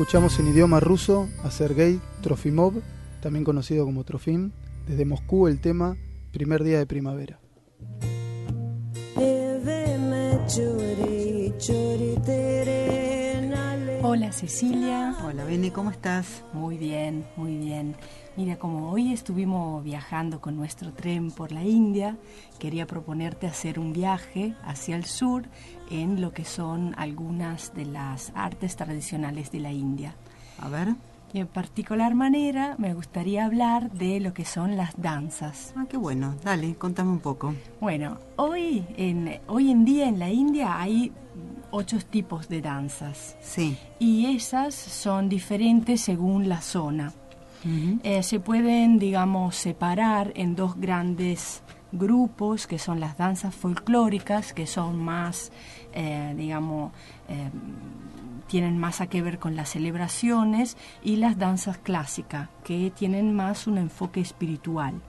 Escuchamos 0.09 0.39
en 0.39 0.47
idioma 0.47 0.79
ruso 0.79 1.29
a 1.43 1.51
Sergei 1.51 2.01
Trofimov, 2.23 2.81
también 3.21 3.45
conocido 3.45 3.85
como 3.85 4.03
Trofim, 4.03 4.49
desde 4.87 5.05
Moscú 5.05 5.47
el 5.47 5.61
tema 5.61 5.97
Primer 6.31 6.63
día 6.63 6.79
de 6.79 6.87
primavera. 6.87 7.39
Hola 14.11 14.31
Cecilia. 14.31 15.15
Hola 15.23 15.43
Bene, 15.43 15.71
¿cómo 15.71 15.91
estás? 15.91 16.43
Muy 16.51 16.79
bien, 16.79 17.27
muy 17.35 17.55
bien. 17.57 17.95
Mira, 18.35 18.57
como 18.57 18.89
hoy 18.89 19.13
estuvimos 19.13 19.83
viajando 19.83 20.41
con 20.41 20.55
nuestro 20.55 20.91
tren 20.93 21.29
por 21.29 21.51
la 21.51 21.63
India, 21.63 22.17
quería 22.57 22.87
proponerte 22.87 23.45
hacer 23.45 23.77
un 23.77 23.93
viaje 23.93 24.55
hacia 24.63 24.95
el 24.95 25.05
sur 25.05 25.43
en 25.91 26.21
lo 26.21 26.33
que 26.33 26.43
son 26.43 26.95
algunas 26.97 27.75
de 27.75 27.85
las 27.85 28.31
artes 28.33 28.75
tradicionales 28.75 29.51
de 29.51 29.59
la 29.59 29.71
India. 29.71 30.15
A 30.57 30.69
ver. 30.69 30.95
Y 31.31 31.41
en 31.41 31.47
particular 31.47 32.15
manera 32.15 32.73
me 32.79 32.95
gustaría 32.95 33.45
hablar 33.45 33.91
de 33.91 34.19
lo 34.19 34.33
que 34.33 34.43
son 34.43 34.75
las 34.75 34.99
danzas. 34.99 35.71
Ah, 35.77 35.85
qué 35.87 35.97
bueno. 35.97 36.33
Dale, 36.43 36.73
contame 36.73 37.11
un 37.11 37.19
poco. 37.19 37.53
Bueno, 37.79 38.17
hoy 38.37 38.83
en, 38.97 39.39
hoy 39.45 39.69
en 39.69 39.85
día 39.85 40.07
en 40.07 40.17
la 40.17 40.31
India 40.31 40.81
hay 40.81 41.11
ocho 41.71 41.97
tipos 41.99 42.49
de 42.49 42.61
danzas. 42.61 43.35
Sí. 43.41 43.77
Y 43.99 44.35
esas 44.35 44.75
son 44.75 45.29
diferentes 45.29 46.01
según 46.01 46.49
la 46.49 46.61
zona. 46.61 47.13
Eh, 48.03 48.23
se 48.23 48.39
pueden, 48.39 48.99
digamos, 48.99 49.57
separar 49.57 50.31
en 50.35 50.55
dos 50.55 50.79
grandes 50.79 51.61
grupos, 51.91 52.67
que 52.67 52.79
son 52.79 53.01
las 53.01 53.17
danzas 53.17 53.53
folclóricas, 53.53 54.53
que 54.53 54.65
son 54.65 54.97
más, 54.97 55.51
eh, 55.93 56.33
digamos, 56.37 56.93
eh, 57.27 57.49
tienen 58.47 58.77
más 58.77 59.01
a 59.01 59.07
que 59.07 59.21
ver 59.21 59.39
con 59.39 59.55
las 59.57 59.69
celebraciones, 59.69 60.77
y 61.03 61.17
las 61.17 61.37
danzas 61.37 61.77
clásicas, 61.77 62.47
que 62.63 62.91
tienen 62.95 63.35
más 63.35 63.67
un 63.67 63.77
enfoque 63.77 64.21
espiritual. 64.21 65.01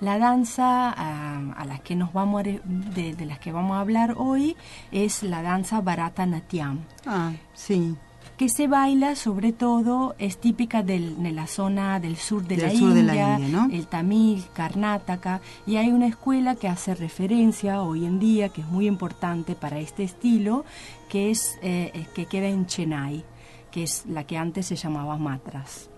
La 0.00 0.18
danza 0.18 0.90
ah, 0.96 1.54
a 1.56 1.64
las 1.64 1.80
que 1.80 1.96
nos 1.96 2.12
vamos 2.12 2.40
a 2.40 2.42
de, 2.44 3.14
de 3.14 3.26
las 3.26 3.38
que 3.38 3.50
vamos 3.52 3.76
a 3.76 3.80
hablar 3.80 4.14
hoy 4.18 4.54
es 4.92 5.22
la 5.22 5.40
danza 5.42 5.80
Bharatanatyam. 5.80 6.80
Ah, 7.06 7.32
sí. 7.54 7.94
Que 8.36 8.50
se 8.50 8.66
baila 8.68 9.16
sobre 9.16 9.52
todo, 9.52 10.14
es 10.18 10.36
típica 10.38 10.82
del- 10.82 11.22
de 11.22 11.32
la 11.32 11.46
zona 11.46 11.98
del 12.00 12.16
sur 12.16 12.42
de, 12.46 12.56
Del 12.56 12.66
la, 12.74 12.78
sur 12.78 12.92
de 12.92 13.02
la 13.02 13.38
India, 13.38 13.68
el 13.72 13.86
Tamil, 13.86 14.44
Karnataka, 14.52 15.40
y 15.66 15.76
hay 15.76 15.90
una 15.90 16.06
escuela 16.08 16.54
que 16.56 16.68
hace 16.68 16.94
referencia 16.94 17.80
hoy 17.80 18.04
en 18.04 18.18
día, 18.18 18.50
que 18.50 18.60
es 18.60 18.66
muy 18.68 18.86
importante 18.86 19.54
para 19.54 19.78
este 19.78 20.04
estilo, 20.04 20.66
que 21.08 21.30
es 21.30 21.58
eh, 21.62 22.06
que 22.14 22.26
queda 22.26 22.48
en 22.48 22.66
Chennai, 22.66 23.24
que 23.70 23.84
es 23.84 24.04
la 24.04 24.24
que 24.24 24.36
antes 24.36 24.66
se 24.66 24.76
llamaba 24.76 25.16
Madras, 25.16 25.88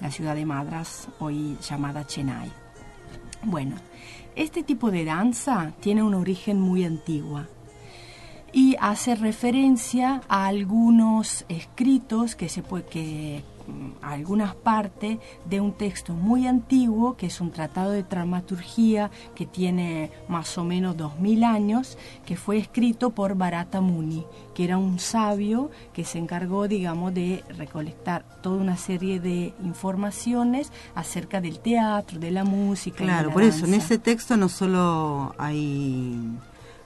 la 0.00 0.12
ciudad 0.12 0.36
de 0.36 0.46
Madras, 0.46 1.08
hoy 1.18 1.56
llamada 1.68 2.06
Chennai. 2.06 2.52
Bueno, 3.46 3.76
este 4.36 4.62
tipo 4.62 4.90
de 4.90 5.04
danza 5.04 5.72
tiene 5.80 6.02
un 6.02 6.14
origen 6.14 6.60
muy 6.60 6.84
antiguo 6.84 7.42
y 8.52 8.76
hace 8.80 9.14
referencia 9.16 10.22
a 10.28 10.46
algunos 10.46 11.44
escritos 11.48 12.36
que 12.36 12.48
se 12.48 12.62
puede 12.62 12.84
que 12.86 13.44
algunas 14.02 14.54
partes 14.54 15.18
de 15.44 15.60
un 15.60 15.72
texto 15.72 16.12
muy 16.12 16.46
antiguo 16.46 17.16
que 17.16 17.26
es 17.26 17.40
un 17.40 17.50
tratado 17.50 17.92
de 17.92 18.02
dramaturgia 18.02 19.10
que 19.34 19.46
tiene 19.46 20.10
más 20.28 20.58
o 20.58 20.64
menos 20.64 20.96
2000 20.96 21.44
años 21.44 21.98
que 22.26 22.36
fue 22.36 22.58
escrito 22.58 23.10
por 23.10 23.34
Bharata 23.34 23.80
Muni 23.80 24.26
que 24.54 24.64
era 24.64 24.78
un 24.78 24.98
sabio 24.98 25.70
que 25.92 26.04
se 26.04 26.18
encargó 26.18 26.68
digamos 26.68 27.14
de 27.14 27.44
recolectar 27.56 28.24
toda 28.42 28.56
una 28.56 28.76
serie 28.76 29.20
de 29.20 29.54
informaciones 29.62 30.70
acerca 30.94 31.40
del 31.40 31.60
teatro 31.60 32.18
de 32.18 32.30
la 32.30 32.44
música 32.44 33.02
y 33.02 33.06
Claro, 33.06 33.28
la 33.28 33.34
por 33.34 33.42
eso, 33.42 33.66
en 33.66 33.74
ese 33.74 33.98
texto 33.98 34.36
no 34.36 34.48
solo 34.48 35.34
hay, 35.38 36.18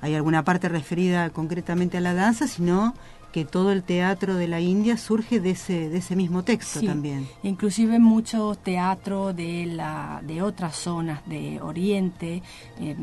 hay 0.01 0.15
alguna 0.15 0.45
parte 0.45 0.69
referida 0.69 1.31
concretamente 1.31 1.99
a 1.99 2.01
la 2.01 2.15
danza, 2.15 2.47
sino 2.47 2.95
que 3.33 3.45
todo 3.45 3.73
el 3.73 3.83
teatro 3.83 4.37
de 4.37 4.49
la 4.49 4.61
India 4.61 4.97
surge 4.97 5.41
de 5.41 5.51
ese, 5.51 5.89
de 5.89 5.99
ese 5.99 6.17
mismo 6.17 6.45
texto 6.45 6.81
Sí, 6.81 6.87
también. 6.87 7.29
Inclusive 7.43 7.99
mucho 7.99 8.55
teatro 8.55 9.33
de 9.33 9.67
la 9.67 10.21
de 10.25 10.43
otras 10.43 10.77
zonas 10.77 11.21
de 11.27 11.61
Oriente 11.61 12.43
eh, 12.81 12.97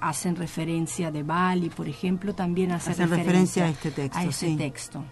hacen 0.00 0.36
referencia 0.36 1.10
de 1.10 1.22
Bali, 1.22 1.70
por 1.70 1.88
ejemplo, 1.88 2.34
también 2.34 2.72
hace 2.72 2.90
Hacen 2.90 3.10
referencia 3.10 3.64
a 3.64 3.68
este 3.68 3.90
texto, 3.90 4.18
a 4.18 4.24
ese 4.24 4.48
sí. 4.48 4.56
texto. 4.56 5.04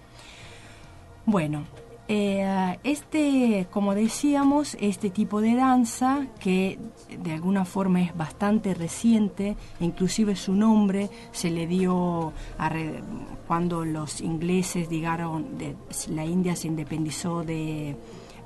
Bueno, 1.25 1.65
eh, 2.09 2.79
este, 2.85 3.67
como 3.71 3.95
decíamos, 3.95 4.77
este 4.81 5.11
tipo 5.11 5.41
de 5.43 5.55
danza 5.55 6.27
que 6.41 6.79
de 7.23 7.33
alguna 7.33 7.65
forma 7.67 8.01
es 8.01 8.17
bastante 8.17 8.73
reciente, 8.75 9.57
inclusive 9.81 10.35
su 10.35 10.55
nombre 10.55 11.11
se 11.33 11.51
le 11.51 11.67
dio 11.67 12.33
a 12.57 12.69
re- 12.71 13.03
cuando 13.47 13.85
los 13.85 14.21
ingleses 14.23 14.89
llegaron, 14.89 15.59
de, 15.59 15.77
la 16.11 16.25
India 16.25 16.57
se 16.57 16.69
independizó 16.69 17.45
de, 17.45 17.97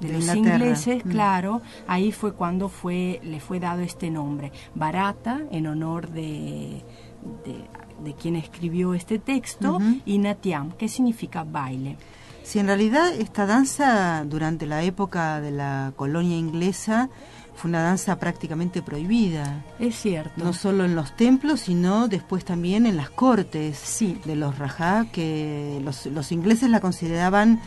de 0.00 0.08
De 0.08 0.12
los 0.14 0.22
Inglaterra. 0.34 0.54
ingleses, 0.56 1.04
Mm. 1.04 1.08
claro, 1.10 1.62
ahí 1.86 2.10
fue 2.10 2.32
cuando 2.32 2.68
fue, 2.68 3.20
le 3.22 3.38
fue 3.38 3.60
dado 3.60 3.80
este 3.82 4.10
nombre, 4.10 4.50
Barata, 4.74 5.40
en 5.52 5.68
honor 5.68 6.10
de, 6.10 6.82
de, 8.04 8.14
quien 8.14 8.34
escribió 8.34 8.94
este 8.94 9.20
texto, 9.20 9.78
y 10.04 10.18
Natyam, 10.18 10.72
que 10.72 10.88
significa 10.88 11.44
baile. 11.44 11.96
Si 12.44 12.58
en 12.58 12.66
realidad 12.66 13.14
esta 13.14 13.46
danza 13.46 14.24
durante 14.26 14.66
la 14.66 14.82
época 14.82 15.40
de 15.40 15.50
la 15.50 15.92
colonia 15.96 16.36
inglesa 16.36 17.08
fue 17.54 17.68
una 17.68 17.82
danza 17.82 18.18
prácticamente 18.18 18.82
prohibida. 18.82 19.64
Es 19.78 19.96
cierto. 19.96 20.32
No 20.42 20.52
solo 20.52 20.84
en 20.84 20.94
los 20.94 21.16
templos, 21.16 21.60
sino 21.60 22.08
después 22.08 22.44
también 22.44 22.86
en 22.86 22.96
las 22.96 23.10
cortes 23.10 23.98
de 24.24 24.36
los 24.36 24.58
rajá, 24.58 25.06
que 25.12 25.80
los, 25.84 26.06
los 26.06 26.32
ingleses 26.32 26.70
la 26.70 26.80
consideraban 26.80 27.60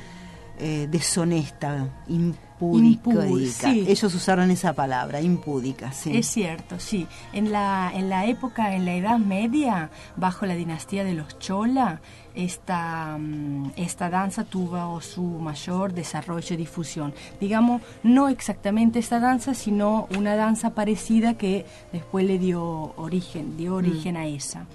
eh, 0.58 0.88
deshonesta, 0.90 1.90
impúdica. 2.08 3.72
Sí. 3.72 3.86
Ellos 3.88 4.14
usaron 4.14 4.50
esa 4.52 4.74
palabra, 4.74 5.22
impúdica, 5.22 5.92
sí. 5.92 6.16
Es 6.16 6.28
cierto, 6.28 6.80
sí. 6.80 7.08
En 7.34 7.52
la, 7.52 7.92
en 7.94 8.10
la 8.10 8.26
época, 8.26 8.74
en 8.76 8.86
la 8.86 8.96
Edad 8.96 9.18
Media, 9.18 9.90
bajo 10.16 10.46
la 10.46 10.56
dinastía 10.56 11.04
de 11.04 11.14
los 11.14 11.38
Chola, 11.40 12.02
esta, 12.36 13.18
mm, 13.18 13.72
esta 13.76 14.10
danza 14.10 14.44
tuvo 14.44 15.02
su 15.02 15.24
mayor 15.24 15.94
desarrollo 15.94 16.54
y 16.54 16.58
difusión. 16.58 17.14
Digamos, 17.40 17.82
no 18.04 18.30
exactamente 18.30 19.00
esta 19.00 19.20
danza, 19.20 19.54
sino 19.54 20.08
una 20.18 20.36
danza 20.36 20.72
parecida 20.72 21.36
que 21.36 21.66
después 21.92 22.26
le 22.26 22.38
dio 22.38 22.94
origen, 22.98 23.58
dio 23.58 23.76
origen 23.76 24.18
a 24.18 24.28
esa. 24.28 24.66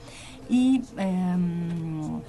Y 0.49 0.83
em, 0.97 2.21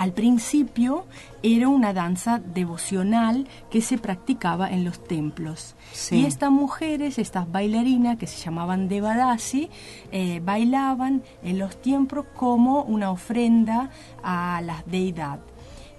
al 0.00 0.14
principio 0.14 1.04
era 1.42 1.68
una 1.68 1.92
danza 1.92 2.38
devocional 2.38 3.46
que 3.68 3.82
se 3.82 3.98
practicaba 3.98 4.70
en 4.70 4.82
los 4.82 5.04
templos. 5.04 5.76
Sí. 5.92 6.20
Y 6.20 6.24
estas 6.24 6.50
mujeres, 6.50 7.18
estas 7.18 7.52
bailarinas 7.52 8.16
que 8.16 8.26
se 8.26 8.42
llamaban 8.42 8.88
Devadasi, 8.88 9.68
eh, 10.10 10.40
bailaban 10.42 11.22
en 11.42 11.58
los 11.58 11.82
templos 11.82 12.24
como 12.34 12.82
una 12.84 13.10
ofrenda 13.10 13.90
a 14.22 14.62
la 14.64 14.82
deidad. 14.86 15.40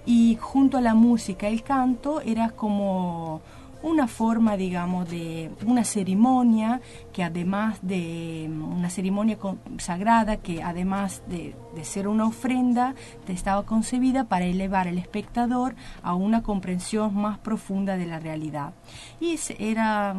Y 0.04 0.36
junto 0.40 0.78
a 0.78 0.80
la 0.80 0.94
música 0.94 1.46
el 1.46 1.62
canto 1.62 2.20
era 2.22 2.50
como 2.50 3.40
una 3.82 4.06
forma, 4.06 4.56
digamos, 4.56 5.08
de 5.08 5.50
una 5.66 5.84
ceremonia 5.84 6.80
que 7.12 7.22
además 7.22 7.78
de 7.82 8.48
una 8.48 8.90
ceremonia 8.90 9.38
sagrada 9.78 10.36
que 10.36 10.62
además 10.62 11.22
de, 11.28 11.54
de 11.74 11.84
ser 11.84 12.08
una 12.08 12.26
ofrenda 12.26 12.94
estaba 13.32 13.64
concebida 13.64 14.24
para 14.24 14.44
elevar 14.44 14.88
al 14.88 14.98
espectador 14.98 15.74
a 16.02 16.14
una 16.14 16.42
comprensión 16.42 17.14
más 17.14 17.38
profunda 17.38 17.96
de 17.96 18.06
la 18.06 18.20
realidad. 18.20 18.74
Y 19.20 19.38
era, 19.58 20.14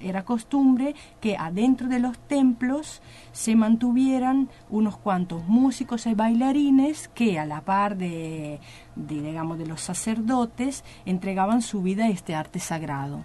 era 0.00 0.24
costumbre 0.24 0.94
que 1.20 1.36
adentro 1.36 1.88
de 1.88 1.98
los 1.98 2.18
templos 2.18 3.02
se 3.32 3.56
mantuvieran 3.56 4.48
unos 4.70 4.96
cuantos 4.96 5.46
músicos 5.46 6.06
y 6.06 6.14
bailarines 6.14 7.08
que 7.08 7.38
a 7.38 7.44
la 7.44 7.60
par 7.62 7.96
de, 7.96 8.60
de, 8.94 9.20
digamos, 9.20 9.58
de 9.58 9.66
los 9.66 9.80
sacerdotes 9.80 10.84
entregaban 11.04 11.62
su 11.62 11.82
vida 11.82 12.04
a 12.04 12.10
este 12.10 12.34
arte 12.34 12.60
sagrado. 12.60 13.24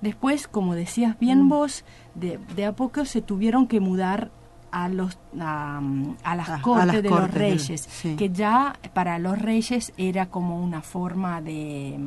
Después, 0.00 0.48
como 0.48 0.74
decías 0.74 1.18
bien 1.18 1.48
vos, 1.48 1.84
de, 2.14 2.38
de 2.56 2.64
a 2.64 2.72
poco 2.72 3.04
se 3.04 3.20
tuvieron 3.20 3.66
que 3.66 3.80
mudar 3.80 4.30
a 4.72 4.88
los 4.88 5.18
a, 5.38 5.80
a 6.22 6.36
las 6.36 6.48
A- 6.48 6.54
a 6.56 6.62
cortes 6.62 6.86
las 6.86 7.02
de 7.02 7.08
cortes 7.08 7.26
los 7.28 7.32
de- 7.34 7.38
reyes, 7.38 7.88
sí. 7.90 8.16
que 8.16 8.30
ya 8.30 8.74
para 8.94 9.18
los 9.18 9.38
reyes 9.38 9.92
era 9.96 10.26
como 10.26 10.62
una 10.62 10.80
forma 10.82 11.40
de, 11.40 11.98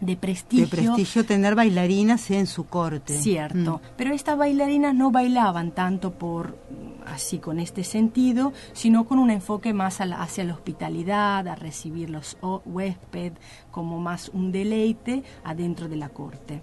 de 0.00 0.16
prestigio. 0.16 0.64
De 0.66 0.70
prestigio 0.70 1.24
tener 1.24 1.54
bailarinas 1.54 2.30
en 2.30 2.46
su 2.46 2.66
corte. 2.66 3.14
Cierto, 3.20 3.76
Mm. 3.78 3.88
pero 3.96 4.12
estas 4.14 4.36
bailarinas 4.36 4.94
no 4.94 5.10
bailaban 5.10 5.70
tanto 5.72 6.12
por 6.12 6.58
así 7.06 7.38
con 7.38 7.58
este 7.58 7.82
sentido, 7.84 8.52
sino 8.72 9.04
con 9.04 9.18
un 9.18 9.30
enfoque 9.30 9.72
más 9.72 10.00
a 10.00 10.06
la- 10.06 10.22
hacia 10.22 10.44
la 10.44 10.54
hospitalidad, 10.54 11.46
a 11.48 11.54
recibir 11.56 12.10
los 12.10 12.36
huéspedes 12.64 13.32
como 13.70 13.98
más 14.00 14.28
un 14.30 14.50
deleite 14.52 15.22
adentro 15.44 15.88
de 15.88 15.96
la 15.96 16.08
corte. 16.08 16.62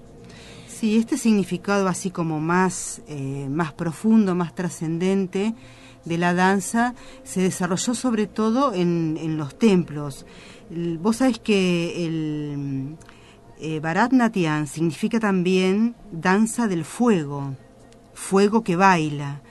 Sí, 0.80 0.95
este 0.95 1.17
significado 1.17 1.89
así 1.89 2.09
como 2.09 2.39
más, 2.39 3.01
eh, 3.09 3.49
más 3.49 3.73
profundo, 3.73 4.34
más 4.34 4.55
trascendente 4.55 5.53
de 6.05 6.17
la 6.17 6.34
danza 6.34 6.95
se 7.25 7.41
desarrolló 7.41 7.93
sobre 7.93 8.27
todo 8.27 8.73
en, 8.73 9.17
en 9.21 9.36
los 9.36 9.59
templos. 9.59 10.25
Vos 11.01 11.17
sabés 11.17 11.39
que 11.39 12.05
el 12.05 12.95
eh, 13.59 13.82
significa 14.67 15.19
también 15.19 15.97
danza 16.13 16.69
del 16.69 16.86
fuego, 16.86 17.57
fuego 18.13 18.63
que 18.63 18.77
baila. 18.77 19.41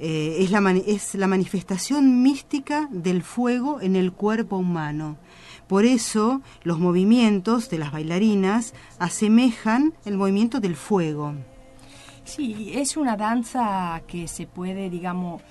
Eh, 0.00 0.38
es, 0.40 0.50
la 0.50 0.72
es 0.72 1.14
la 1.14 1.28
manifestación 1.28 2.20
mística 2.20 2.88
del 2.90 3.22
fuego 3.22 3.80
en 3.80 3.94
el 3.94 4.10
cuerpo 4.10 4.56
humano. 4.56 5.18
Por 5.74 5.86
eso 5.86 6.40
los 6.62 6.78
movimientos 6.78 7.68
de 7.68 7.78
las 7.78 7.90
bailarinas 7.90 8.74
asemejan 9.00 9.92
el 10.04 10.16
movimiento 10.16 10.60
del 10.60 10.76
fuego. 10.76 11.34
Sí, 12.22 12.70
es 12.72 12.96
una 12.96 13.16
danza 13.16 14.00
que 14.06 14.28
se 14.28 14.46
puede, 14.46 14.88
digamos, 14.88 15.42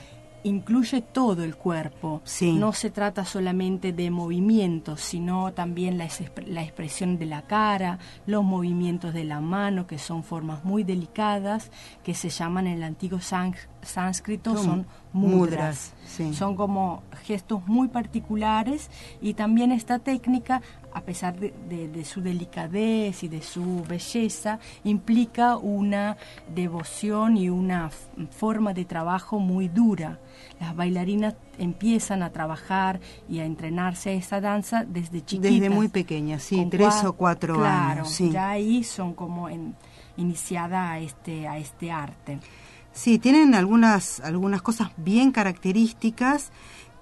incluye 0.43 1.01
todo 1.01 1.43
el 1.43 1.55
cuerpo. 1.55 2.21
No 2.41 2.73
se 2.73 2.89
trata 2.89 3.25
solamente 3.25 3.93
de 3.93 4.11
movimientos, 4.11 5.01
sino 5.01 5.53
también 5.53 5.97
la, 5.97 6.07
la 6.47 6.63
expresión 6.63 7.17
de 7.17 7.25
la 7.25 7.43
cara, 7.43 7.99
los 8.25 8.43
movimientos 8.43 9.13
de 9.13 9.23
la 9.23 9.39
mano, 9.39 9.87
que 9.87 9.97
son 9.97 10.23
formas 10.23 10.63
muy 10.65 10.83
delicadas, 10.83 11.71
que 12.03 12.13
se 12.13 12.29
llaman 12.29 12.67
en 12.67 12.73
el 12.77 12.83
antiguo 12.83 13.19
sán- 13.19 13.55
sánscrito, 13.81 14.53
Son 14.55 14.63
son 14.65 14.85
mudras, 15.13 15.39
mudras. 15.49 15.93
sí. 16.05 16.33
Son 16.33 16.55
como 16.55 17.03
gestos 17.23 17.65
muy 17.67 17.87
particulares 17.87 18.89
y 19.21 19.33
también 19.35 19.71
esta 19.71 19.99
técnica, 19.99 20.61
a 20.93 21.01
pesar 21.01 21.39
de, 21.39 21.53
de- 21.69 21.87
de 21.87 22.05
su 22.05 22.21
delicadez 22.21 23.23
y 23.23 23.27
de 23.27 23.41
su 23.41 23.83
belleza, 23.87 24.59
implica 24.83 25.57
una 25.57 26.17
devoción 26.53 27.37
y 27.37 27.49
una 27.49 27.89
forma 28.31 28.73
de 28.73 28.85
trabajo 28.85 29.39
muy 29.39 29.67
dura. 29.67 30.19
Las 30.59 30.75
bailarinas 30.75 31.35
empiezan 31.57 32.23
a 32.23 32.29
trabajar 32.31 32.99
y 33.29 33.39
a 33.39 33.45
entrenarse 33.45 34.11
a 34.11 34.13
esa 34.13 34.39
danza 34.39 34.85
desde 34.85 35.23
chiquitas. 35.25 35.51
Desde 35.51 35.69
muy 35.69 35.87
pequeñas, 35.87 36.43
sí, 36.43 36.65
tres 36.69 37.03
o 37.03 37.13
cuatro 37.13 37.55
claro, 37.55 38.01
años. 38.01 38.09
Sí. 38.11 38.29
ya 38.31 38.49
ahí 38.51 38.83
son 38.83 39.13
como 39.13 39.49
en, 39.49 39.75
iniciada 40.17 40.91
a 40.91 40.99
este, 40.99 41.47
a 41.47 41.57
este 41.57 41.91
arte. 41.91 42.39
Sí, 42.95 43.17
tienen 43.17 43.55
algunas, 43.55 44.19
algunas 44.19 44.61
cosas 44.61 44.91
bien 44.97 45.31
características 45.31 46.51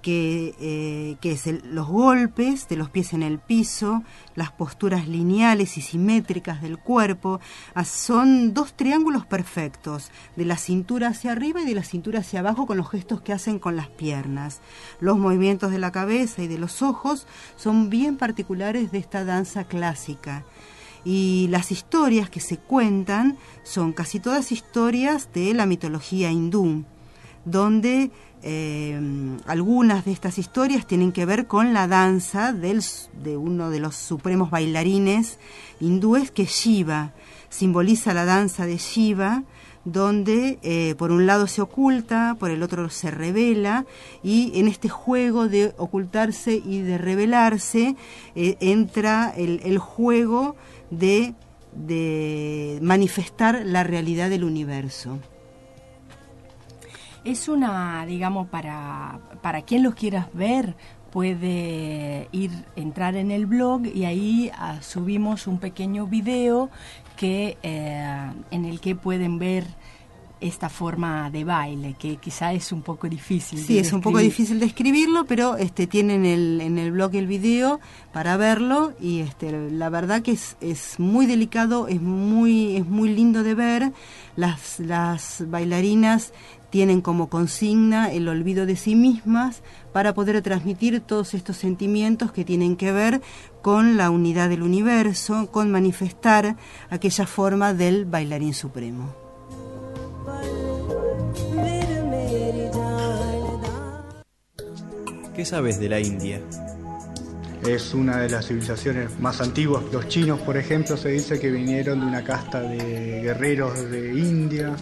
que, 0.02 0.56
eh, 0.60 1.18
que 1.22 1.32
es 1.34 1.48
el- 1.48 1.62
los 1.74 1.88
golpes 1.88 2.68
de 2.68 2.76
los 2.76 2.90
pies 2.90 3.14
en 3.14 3.24
el 3.24 3.40
piso, 3.40 4.04
las 4.36 4.52
posturas 4.52 5.08
lineales 5.08 5.78
y 5.78 5.82
simétricas 5.82 6.62
del 6.62 6.78
cuerpo. 6.78 7.40
Ah, 7.76 7.86
Son 7.86 8.54
dos 8.54 8.74
triángulos 8.74 9.26
perfectos, 9.26 10.12
de 10.36 10.46
la 10.46 10.58
cintura 10.58 11.10
hacia 11.10 11.32
arriba 11.32 11.62
y 11.62 11.66
de 11.66 11.76
la 11.76 11.84
cintura 11.84 12.20
hacia 12.20 12.40
abajo 12.40 12.66
con 12.66 12.78
los 12.78 12.90
gestos 12.90 13.22
que 13.22 13.34
hacen 13.34 13.60
con 13.60 13.76
las 13.76 13.88
piernas. 13.90 14.62
Los 15.00 15.18
movimientos 15.18 15.72
de 15.72 15.80
la 15.80 15.92
cabeza 15.92 16.42
y 16.42 16.48
de 16.48 16.58
los 16.58 16.82
ojos 16.82 17.28
son 17.56 17.90
bien 17.90 18.18
particulares 18.18 18.92
de 18.92 18.98
esta 18.98 19.24
danza 19.26 19.66
clásica 19.66 20.46
y 21.04 21.48
las 21.50 21.72
historias 21.72 22.30
que 22.30 22.40
se 22.40 22.58
cuentan 22.58 23.38
son 23.64 23.92
casi 23.92 24.20
todas 24.20 24.52
historias 24.52 25.30
de 25.34 25.54
la 25.54 25.66
mitología 25.66 26.32
hindú, 26.32 26.86
donde 27.46 28.12
eh, 28.44 29.00
algunas 29.46 30.04
de 30.06 30.12
estas 30.12 30.40
historias 30.40 30.88
tienen 30.88 31.12
que 31.12 31.26
ver 31.26 31.46
con 31.46 31.74
la 31.74 31.88
danza 31.88 32.54
del 32.54 32.84
de 33.24 33.38
uno 33.38 33.70
de 33.70 33.80
los 33.80 33.96
supremos 33.96 34.50
bailarines 34.50 35.38
hindúes 35.80 36.32
que 36.32 36.44
es 36.44 36.52
Shiva. 36.52 37.14
Simboliza 37.50 38.14
la 38.14 38.26
danza 38.26 38.66
de 38.66 38.78
Shiva, 38.78 39.44
donde 39.84 40.58
eh, 40.64 40.96
por 40.98 41.12
un 41.12 41.26
lado 41.26 41.48
se 41.48 41.62
oculta, 41.62 42.36
por 42.40 42.50
el 42.50 42.64
otro 42.64 42.90
se 42.90 43.12
revela, 43.12 43.86
y 44.24 44.52
en 44.56 44.68
este 44.68 44.90
juego 44.90 45.48
de 45.48 45.74
ocultarse 45.78 46.54
y 46.54 46.82
de 46.82 46.98
revelarse 46.98 47.96
eh, 48.36 48.58
entra 48.60 49.34
el, 49.36 49.78
juego 49.80 50.56
de 50.92 51.36
manifestar 52.82 53.64
la 53.66 53.84
realidad 53.84 54.30
del 54.30 54.46
universo. 54.46 55.20
Es 57.24 57.48
una, 57.48 58.06
digamos, 58.06 58.48
para, 58.48 59.20
para 59.42 59.62
quien 59.62 59.84
los 59.84 59.94
quiera 59.94 60.30
ver, 60.34 60.76
puede 61.12 62.30
ir, 62.32 62.52
entrar 62.76 63.16
en 63.16 63.32
el 63.32 63.46
blog 63.46 63.86
y 63.86 64.06
ahí 64.06 64.52
ah, 64.56 64.82
subimos 64.82 65.46
un 65.46 65.60
pequeño 65.60 66.08
video 66.08 66.70
que, 67.18 67.58
eh, 67.62 68.32
en 68.50 68.66
el 68.66 68.80
que 68.80 68.96
pueden 68.96 69.38
ver 69.38 69.66
esta 70.42 70.70
forma 70.70 71.30
de 71.30 71.44
baile, 71.44 71.96
que 71.98 72.18
quizá 72.18 72.52
es 72.52 72.72
un 72.72 72.82
poco 72.82 73.08
difícil. 73.08 73.60
Sí, 73.60 73.76
de 73.76 73.82
es 73.82 73.94
un 73.94 74.02
poco 74.02 74.18
difícil 74.18 74.60
describirlo, 74.60 75.26
pero 75.26 75.56
este 75.56 75.86
tienen 75.86 76.26
el, 76.26 76.60
en 76.62 76.80
el 76.80 76.92
blog 76.92 77.14
el 77.16 77.28
video 77.28 77.80
para 78.12 78.38
verlo 78.38 78.94
y 79.00 79.20
este 79.20 79.70
la 79.70 79.90
verdad 79.90 80.24
que 80.24 80.32
es, 80.32 80.58
es 80.60 81.00
muy 81.00 81.28
delicado, 81.28 81.88
es 81.88 82.02
muy 82.02 82.76
es 82.78 82.88
muy 82.88 83.10
lindo 83.10 83.44
de 83.44 83.54
ver. 83.54 83.92
Las 84.36 84.80
las 84.80 85.44
bailarinas 85.48 86.34
tienen 86.72 87.02
como 87.02 87.30
consigna 87.30 88.12
el 88.12 88.28
olvido 88.28 88.66
de 88.66 88.76
sí 88.76 88.96
mismas 88.96 89.62
para 89.94 90.14
poder 90.16 90.42
transmitir 90.42 91.02
todos 91.02 91.36
estos 91.36 91.58
sentimientos 91.58 92.32
que 92.32 92.46
tienen 92.46 92.78
que 92.78 92.92
ver 92.92 93.22
con 93.62 93.98
la 93.98 94.10
unidad 94.10 94.50
del 94.50 94.64
universo, 94.64 95.52
con 95.52 95.70
manifestar 95.70 96.56
aquella 96.90 97.28
forma 97.28 97.74
del 97.74 98.06
bailarín 98.06 98.56
supremo. 98.56 99.14
¿Qué 105.36 105.46
sabes 105.46 105.80
de 105.80 105.90
la 105.90 106.00
India? 106.00 106.42
Es 107.68 107.94
una 107.94 108.18
de 108.18 108.30
las 108.30 108.48
civilizaciones 108.48 109.20
más 109.20 109.40
antiguas. 109.40 109.84
Los 109.92 110.08
chinos, 110.08 110.40
por 110.42 110.58
ejemplo, 110.58 110.98
se 110.98 111.10
dice 111.10 111.40
que 111.40 111.52
vinieron 111.52 112.00
de 112.00 112.06
una 112.08 112.24
casta 112.24 112.62
de 112.62 113.22
guerreros 113.22 113.90
de 113.92 114.14
India. 114.14 114.76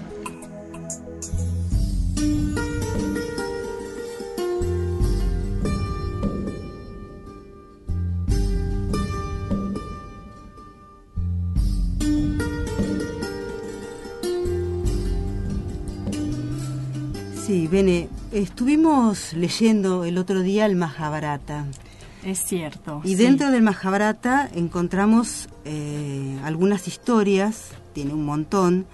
Sí, 17.49 17.65
Bene, 17.65 18.09
estuvimos 18.31 19.33
leyendo 19.33 20.03
el 20.05 20.19
otro 20.19 20.41
día 20.43 20.67
el 20.67 20.75
Mahabharata. 20.75 21.65
Es 22.23 22.43
cierto. 22.45 23.01
Y 23.03 23.15
sí. 23.15 23.15
dentro 23.15 23.49
del 23.49 23.63
Mahabharata 23.63 24.47
encontramos 24.53 25.49
eh, 25.65 26.39
algunas 26.43 26.87
historias, 26.87 27.71
tiene 27.93 28.13
un 28.13 28.23
montón, 28.23 28.85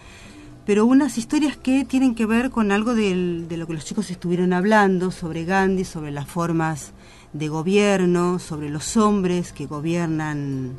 pero 0.66 0.86
unas 0.86 1.18
historias 1.18 1.58
que 1.58 1.86
tienen 1.86 2.16
que 2.16 2.26
ver 2.26 2.50
con 2.50 2.72
algo 2.72 2.96
del- 2.96 3.48
de 3.48 3.58
lo 3.58 3.68
que 3.68 3.74
los 3.74 3.86
chicos 3.86 4.10
estuvieron 4.12 4.52
hablando 4.54 5.12
sobre 5.12 5.46
Gandhi, 5.46 5.84
sobre 5.86 6.12
las 6.12 6.28
formas 6.28 6.92
de 7.34 7.48
gobierno, 7.50 8.40
sobre 8.40 8.70
los 8.70 8.98
hombres 8.98 9.52
que 9.52 9.66
gobiernan 9.66 10.74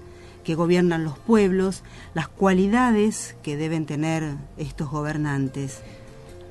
que 0.44 0.54
gobiernan 0.54 1.02
los 1.02 1.18
pueblos, 1.18 1.82
las 2.14 2.28
cualidades 2.28 3.34
que 3.42 3.56
deben 3.56 3.84
tener 3.84 4.36
estos 4.56 4.88
gobernantes. 4.88 5.80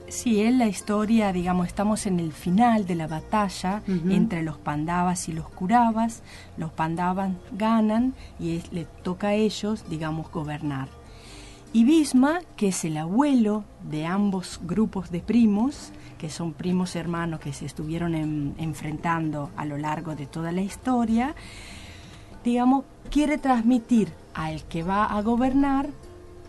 Sí, 0.10 0.42
es 0.42 0.54
la 0.54 0.68
historia, 0.68 1.32
digamos, 1.32 1.68
estamos 1.68 2.06
en 2.06 2.20
el 2.20 2.34
final 2.34 2.86
de 2.86 2.96
la 2.96 3.08
batalla 3.08 3.82
entre 3.88 4.44
los 4.44 4.58
pandavas 4.58 5.30
y 5.30 5.32
los 5.32 5.48
kuravas. 5.48 6.24
Los 6.58 6.72
pandavas 6.72 7.32
ganan 7.58 8.14
y 8.38 8.58
es- 8.58 8.72
le 8.74 8.86
toca 9.02 9.28
a 9.30 9.34
ellos, 9.34 9.86
digamos, 9.90 10.30
gobernar. 10.30 10.90
Y 11.76 11.84
Bhisma, 11.84 12.40
que 12.56 12.70
es 12.70 12.86
el 12.86 12.96
abuelo 12.96 13.66
de 13.84 14.06
ambos 14.06 14.62
grupos 14.64 15.12
de 15.12 15.20
primos, 15.20 15.92
que 16.18 16.30
son 16.30 16.54
primos 16.54 16.96
hermanos 16.96 17.42
que 17.42 17.52
se 17.52 17.66
estuvieron 17.66 18.16
en- 18.16 18.56
enfrentando 18.58 19.50
a 19.58 19.66
lo 19.66 19.78
largo 19.78 20.16
de 20.16 20.26
toda 20.26 20.54
la 20.54 20.62
historia, 20.62 21.36
digamos, 22.46 22.86
quiere 23.12 23.38
transmitir 23.38 24.08
al 24.34 24.64
que 24.64 24.84
va 24.84 25.04
a 25.04 25.22
gobernar 25.22 25.90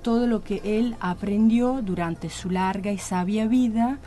todo 0.00 0.28
lo 0.28 0.44
que 0.44 0.60
él 0.62 0.94
aprendió 1.00 1.82
durante 1.82 2.30
su 2.30 2.48
larga 2.48 2.92
y 2.92 2.98
sabia 2.98 3.48
vida, 3.48 3.98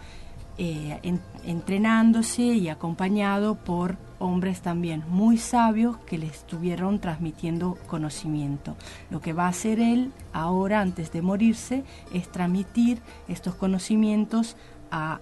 eh, 0.57 0.99
entrenándose 1.45 2.41
y 2.43 2.69
acompañado 2.69 3.55
por 3.55 3.97
hombres 4.19 4.61
también 4.61 5.03
muy 5.09 5.37
sabios 5.37 5.97
que 6.05 6.17
le 6.17 6.27
estuvieron 6.27 6.99
transmitiendo 6.99 7.77
conocimiento. 7.87 8.75
Lo 9.09 9.21
que 9.21 9.33
va 9.33 9.45
a 9.45 9.49
hacer 9.49 9.79
él 9.79 10.11
ahora, 10.33 10.81
antes 10.81 11.11
de 11.11 11.21
morirse, 11.21 11.83
es 12.13 12.29
transmitir 12.31 13.01
estos 13.27 13.55
conocimientos 13.55 14.55
a 14.91 15.19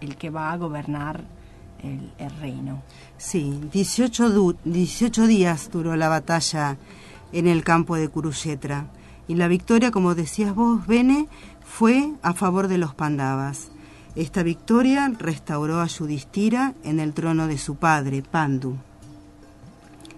el 0.00 0.16
que 0.16 0.30
va 0.30 0.52
a 0.52 0.56
gobernar 0.56 1.22
el, 1.82 2.10
reino. 2.40 2.82
Sí, 3.18 3.60
18, 3.72 4.30
du- 4.30 4.56
18 4.64 5.26
días 5.26 5.70
duró 5.72 5.96
la 5.96 6.08
batalla 6.08 6.76
en 7.32 7.46
el 7.46 7.62
campo 7.64 7.96
de 7.96 8.08
Kurukshetra 8.08 8.86
Y 9.28 9.34
la 9.36 9.48
victoria, 9.48 9.90
como 9.90 10.14
decías 10.14 10.54
vos, 10.54 10.86
Bene, 10.86 11.26
fue 11.64 12.12
a 12.22 12.34
favor 12.34 12.68
de 12.68 12.78
los 12.78 12.94
Pandavas. 12.94 13.70
Esta 14.16 14.42
victoria 14.42 15.12
restauró 15.18 15.80
a 15.80 15.86
Yudhishthira 15.86 16.74
en 16.82 16.98
el 16.98 17.12
trono 17.12 17.46
de 17.46 17.58
su 17.58 17.76
padre, 17.76 18.22
Pandu. 18.22 18.76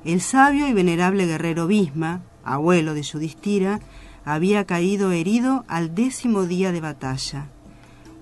El 0.04 0.22
sabio 0.22 0.66
y 0.66 0.72
venerable 0.72 1.26
guerrero 1.26 1.66
Bhisma, 1.66 2.22
abuelo 2.42 2.94
de 2.94 3.02
Yudhishthira, 3.02 3.80
había 4.24 4.64
caído 4.64 5.12
herido 5.12 5.64
al 5.68 5.94
décimo 5.94 6.46
día 6.46 6.72
de 6.72 6.80
batalla. 6.80 7.48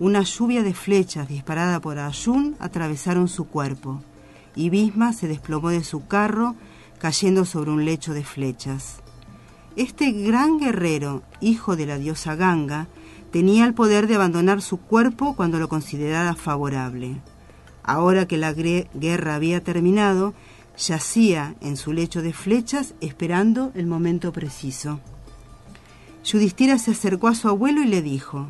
Una 0.01 0.23
lluvia 0.23 0.63
de 0.63 0.75
flechas 0.75 1.29
disparada 1.29 1.79
por 1.81 1.99
Arjun 1.99 2.57
atravesaron 2.59 3.29
su 3.29 3.47
cuerpo, 3.47 4.03
y 4.57 4.71
Bhisma 4.71 5.13
se 5.13 5.29
desplomó 5.29 5.71
de 5.71 5.85
su 5.85 6.07
carro, 6.07 6.57
cayendo 6.99 7.45
sobre 7.45 7.71
un 7.71 7.85
lecho 7.85 8.13
de 8.13 8.25
flechas. 8.25 8.97
Este 9.77 10.11
gran 10.11 10.59
guerrero, 10.59 11.23
hijo 11.41 11.77
de 11.77 11.87
la 11.87 11.97
diosa 11.97 12.35
Ganga, 12.35 12.89
tenía 13.31 13.65
el 13.65 13.75
poder 13.75 14.07
de 14.07 14.17
abandonar 14.17 14.63
su 14.63 14.79
cuerpo 14.79 15.35
cuando 15.37 15.59
lo 15.59 15.69
considerara 15.69 16.35
favorable. 16.35 17.21
Ahora 17.83 18.27
que 18.27 18.37
la 18.37 18.53
guerra 18.53 19.35
había 19.35 19.63
terminado, 19.63 20.35
yacía 20.77 21.55
en 21.61 21.77
su 21.77 21.93
lecho 21.93 22.23
de 22.23 22.33
flechas 22.33 22.95
esperando 23.01 23.73
el 23.75 23.87
momento 23.87 24.33
preciso. 24.33 25.01
Yudhishthira 26.25 26.79
se 26.79 26.91
acercó 26.91 27.29
a 27.29 27.35
su 27.35 27.49
abuelo 27.49 27.83
y 27.83 27.87
le 27.87 28.03
dijo, 28.03 28.49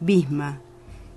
Bhisma, 0.00 0.60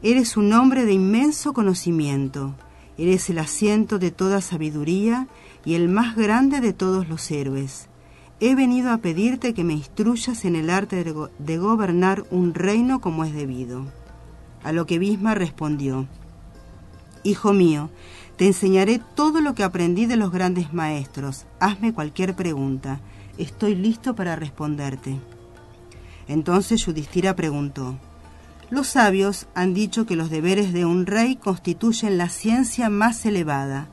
eres 0.01 0.35
un 0.37 0.51
hombre 0.53 0.85
de 0.85 0.93
inmenso 0.93 1.53
conocimiento, 1.53 2.55
eres 2.97 3.29
el 3.29 3.39
asiento 3.39 3.99
de 3.99 4.11
toda 4.11 4.41
sabiduría 4.41 5.27
y 5.65 5.75
el 5.75 5.87
más 5.89 6.15
grande 6.15 6.61
de 6.61 6.73
todos 6.73 7.07
los 7.07 7.29
héroes. 7.31 7.87
He 8.39 8.55
venido 8.55 8.91
a 8.91 8.97
pedirte 8.97 9.53
que 9.53 9.63
me 9.63 9.73
instruyas 9.73 10.45
en 10.45 10.55
el 10.55 10.69
arte 10.69 11.03
de, 11.03 11.11
go 11.11 11.29
de 11.39 11.57
gobernar 11.57 12.23
un 12.31 12.53
reino 12.53 12.99
como 12.99 13.23
es 13.23 13.33
debido. 13.33 13.85
A 14.63 14.71
lo 14.71 14.85
que 14.85 14.99
Bhisma 14.99 15.35
respondió, 15.35 16.07
Hijo 17.23 17.53
mío, 17.53 17.89
te 18.35 18.47
enseñaré 18.47 18.99
todo 19.15 19.39
lo 19.39 19.55
que 19.55 19.63
aprendí 19.63 20.05
de 20.05 20.17
los 20.17 20.31
grandes 20.31 20.73
maestros. 20.73 21.45
Hazme 21.59 21.93
cualquier 21.93 22.35
pregunta. 22.35 22.99
Estoy 23.37 23.75
listo 23.75 24.15
para 24.15 24.35
responderte. 24.35 25.19
Entonces 26.27 26.85
Yudhishthira 26.85 27.35
preguntó, 27.35 27.97
Los 28.69 28.87
sabios 28.87 29.47
han 29.55 29.73
dicho 29.73 30.05
que 30.05 30.15
los 30.15 30.29
deberes 30.29 30.73
de 30.73 30.85
un 30.85 31.05
rey 31.05 31.35
constituyen 31.35 32.17
la 32.17 32.29
ciencia 32.29 32.89
más 32.89 33.25
elevada. 33.25 33.87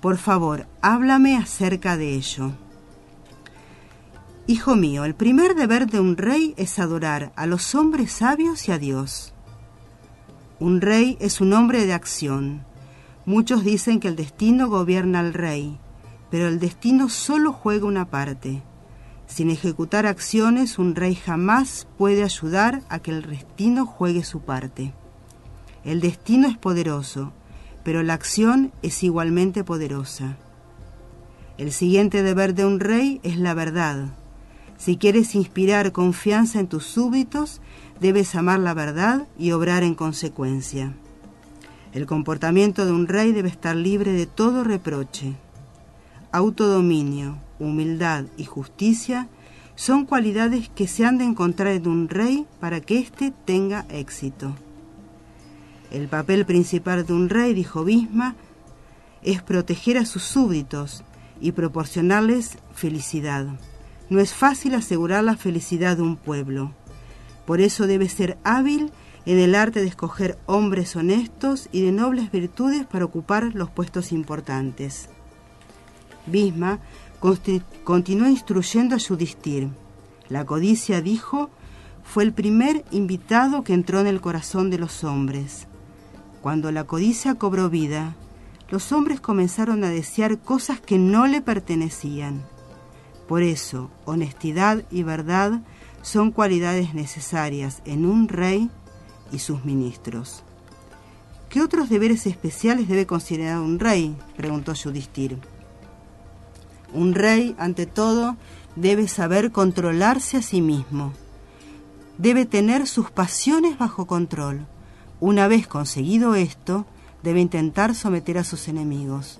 Por 0.00 0.16
favor, 0.18 0.66
háblame 0.82 1.36
acerca 1.36 1.96
de 1.96 2.14
ello. 2.14 2.52
Hijo 4.50 4.74
mío, 4.74 5.04
el 5.04 5.14
primer 5.14 5.54
deber 5.54 5.86
de 5.86 6.00
un 6.00 6.16
rey 6.16 6.54
es 6.56 6.80
adorar 6.80 7.32
a 7.36 7.46
los 7.46 7.76
hombres 7.76 8.10
sabios 8.10 8.66
y 8.66 8.72
a 8.72 8.78
Dios. 8.78 9.32
Un 10.58 10.80
rey 10.80 11.16
es 11.20 11.40
un 11.40 11.52
hombre 11.52 11.86
de 11.86 11.92
acción. 11.92 12.64
Muchos 13.26 13.62
dicen 13.62 14.00
que 14.00 14.08
el 14.08 14.16
destino 14.16 14.68
gobierna 14.68 15.20
al 15.20 15.34
rey, 15.34 15.78
pero 16.32 16.48
el 16.48 16.58
destino 16.58 17.08
solo 17.08 17.52
juega 17.52 17.86
una 17.86 18.10
parte. 18.10 18.64
Sin 19.28 19.50
ejecutar 19.50 20.04
acciones, 20.04 20.80
un 20.80 20.96
rey 20.96 21.14
jamás 21.14 21.86
puede 21.96 22.24
ayudar 22.24 22.82
a 22.88 22.98
que 22.98 23.12
el 23.12 23.22
destino 23.22 23.86
juegue 23.86 24.24
su 24.24 24.40
parte. 24.40 24.92
El 25.84 26.00
destino 26.00 26.48
es 26.48 26.58
poderoso, 26.58 27.32
pero 27.84 28.02
la 28.02 28.14
acción 28.14 28.72
es 28.82 29.04
igualmente 29.04 29.62
poderosa. 29.62 30.38
El 31.56 31.70
siguiente 31.70 32.24
deber 32.24 32.56
de 32.56 32.66
un 32.66 32.80
rey 32.80 33.20
es 33.22 33.36
la 33.36 33.54
verdad. 33.54 34.16
Si 34.80 34.96
quieres 34.96 35.34
inspirar 35.34 35.92
confianza 35.92 36.58
en 36.58 36.66
tus 36.66 36.86
súbditos, 36.86 37.60
debes 38.00 38.34
amar 38.34 38.60
la 38.60 38.72
verdad 38.72 39.28
y 39.38 39.52
obrar 39.52 39.82
en 39.82 39.94
consecuencia. 39.94 40.94
El 41.92 42.06
comportamiento 42.06 42.86
de 42.86 42.92
un 42.92 43.06
rey 43.06 43.32
debe 43.32 43.50
estar 43.50 43.76
libre 43.76 44.12
de 44.12 44.24
todo 44.24 44.64
reproche. 44.64 45.34
Autodominio, 46.32 47.36
humildad 47.58 48.24
y 48.38 48.46
justicia 48.46 49.28
son 49.74 50.06
cualidades 50.06 50.70
que 50.70 50.88
se 50.88 51.04
han 51.04 51.18
de 51.18 51.24
encontrar 51.24 51.74
en 51.74 51.86
un 51.86 52.08
rey 52.08 52.46
para 52.58 52.80
que 52.80 53.00
éste 53.00 53.34
tenga 53.44 53.84
éxito. 53.90 54.54
El 55.90 56.08
papel 56.08 56.46
principal 56.46 57.04
de 57.04 57.12
un 57.12 57.28
rey, 57.28 57.52
dijo 57.52 57.84
Bisma, 57.84 58.34
es 59.22 59.42
proteger 59.42 59.98
a 59.98 60.06
sus 60.06 60.22
súbditos 60.22 61.04
y 61.38 61.52
proporcionarles 61.52 62.56
felicidad. 62.72 63.46
No 64.10 64.20
es 64.20 64.34
fácil 64.34 64.74
asegurar 64.74 65.24
la 65.24 65.36
felicidad 65.36 65.96
de 65.96 66.02
un 66.02 66.16
pueblo. 66.16 66.72
Por 67.46 67.60
eso 67.60 67.86
debe 67.86 68.08
ser 68.08 68.38
hábil 68.44 68.92
en 69.24 69.38
el 69.38 69.54
arte 69.54 69.80
de 69.80 69.86
escoger 69.86 70.38
hombres 70.46 70.96
honestos 70.96 71.68
y 71.72 71.82
de 71.82 71.92
nobles 71.92 72.32
virtudes 72.32 72.84
para 72.86 73.04
ocupar 73.04 73.54
los 73.54 73.70
puestos 73.70 74.12
importantes. 74.12 75.08
Bisma 76.26 76.80
continuó 77.84 78.28
instruyendo 78.28 78.94
a 78.96 78.98
Yudhisthir. 78.98 79.68
La 80.28 80.44
codicia, 80.44 81.00
dijo, 81.00 81.50
fue 82.02 82.24
el 82.24 82.32
primer 82.32 82.84
invitado 82.90 83.62
que 83.62 83.74
entró 83.74 84.00
en 84.00 84.06
el 84.06 84.20
corazón 84.20 84.70
de 84.70 84.78
los 84.78 85.04
hombres. 85.04 85.66
Cuando 86.42 86.72
la 86.72 86.84
codicia 86.84 87.34
cobró 87.34 87.68
vida, 87.68 88.16
los 88.70 88.90
hombres 88.92 89.20
comenzaron 89.20 89.84
a 89.84 89.90
desear 89.90 90.38
cosas 90.38 90.80
que 90.80 90.98
no 90.98 91.26
le 91.26 91.42
pertenecían. 91.42 92.42
Por 93.30 93.44
eso, 93.44 93.92
honestidad 94.06 94.82
y 94.90 95.04
verdad 95.04 95.60
son 96.02 96.32
cualidades 96.32 96.94
necesarias 96.94 97.80
en 97.84 98.04
un 98.04 98.26
rey 98.26 98.68
y 99.30 99.38
sus 99.38 99.64
ministros. 99.64 100.42
¿Qué 101.48 101.62
otros 101.62 101.88
deberes 101.88 102.26
especiales 102.26 102.88
debe 102.88 103.06
considerar 103.06 103.60
un 103.60 103.78
rey? 103.78 104.16
preguntó 104.36 104.72
Yudhisthir. 104.72 105.38
Un 106.92 107.14
rey, 107.14 107.54
ante 107.56 107.86
todo, 107.86 108.36
debe 108.74 109.06
saber 109.06 109.52
controlarse 109.52 110.38
a 110.38 110.42
sí 110.42 110.60
mismo. 110.60 111.12
Debe 112.18 112.46
tener 112.46 112.88
sus 112.88 113.12
pasiones 113.12 113.78
bajo 113.78 114.08
control. 114.08 114.66
Una 115.20 115.46
vez 115.46 115.68
conseguido 115.68 116.34
esto, 116.34 116.84
debe 117.22 117.40
intentar 117.40 117.94
someter 117.94 118.38
a 118.38 118.44
sus 118.44 118.66
enemigos. 118.66 119.38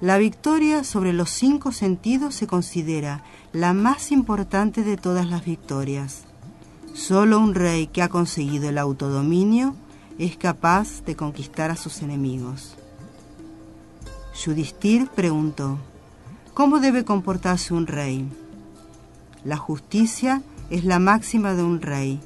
La 0.00 0.16
victoria 0.16 0.82
sobre 0.82 1.12
los 1.12 1.28
cinco 1.28 1.72
sentidos 1.72 2.34
se 2.34 2.46
considera 2.46 3.22
la 3.52 3.74
más 3.74 4.12
importante 4.12 4.82
de 4.82 4.96
todas 4.96 5.28
las 5.28 5.44
victorias. 5.44 6.22
Solo 6.94 7.38
un 7.38 7.54
rey 7.54 7.86
que 7.86 8.00
ha 8.00 8.08
conseguido 8.08 8.70
el 8.70 8.78
autodominio 8.78 9.74
es 10.18 10.38
capaz 10.38 11.04
de 11.04 11.16
conquistar 11.16 11.70
a 11.70 11.76
sus 11.76 12.00
enemigos. 12.00 12.76
Yudhisthir 14.42 15.06
preguntó, 15.08 15.76
¿cómo 16.54 16.80
debe 16.80 17.04
comportarse 17.04 17.74
un 17.74 17.86
rey? 17.86 18.26
La 19.44 19.58
justicia 19.58 20.40
es 20.70 20.86
la 20.86 20.98
máxima 20.98 21.52
de 21.52 21.62
un 21.62 21.82
rey, 21.82 22.20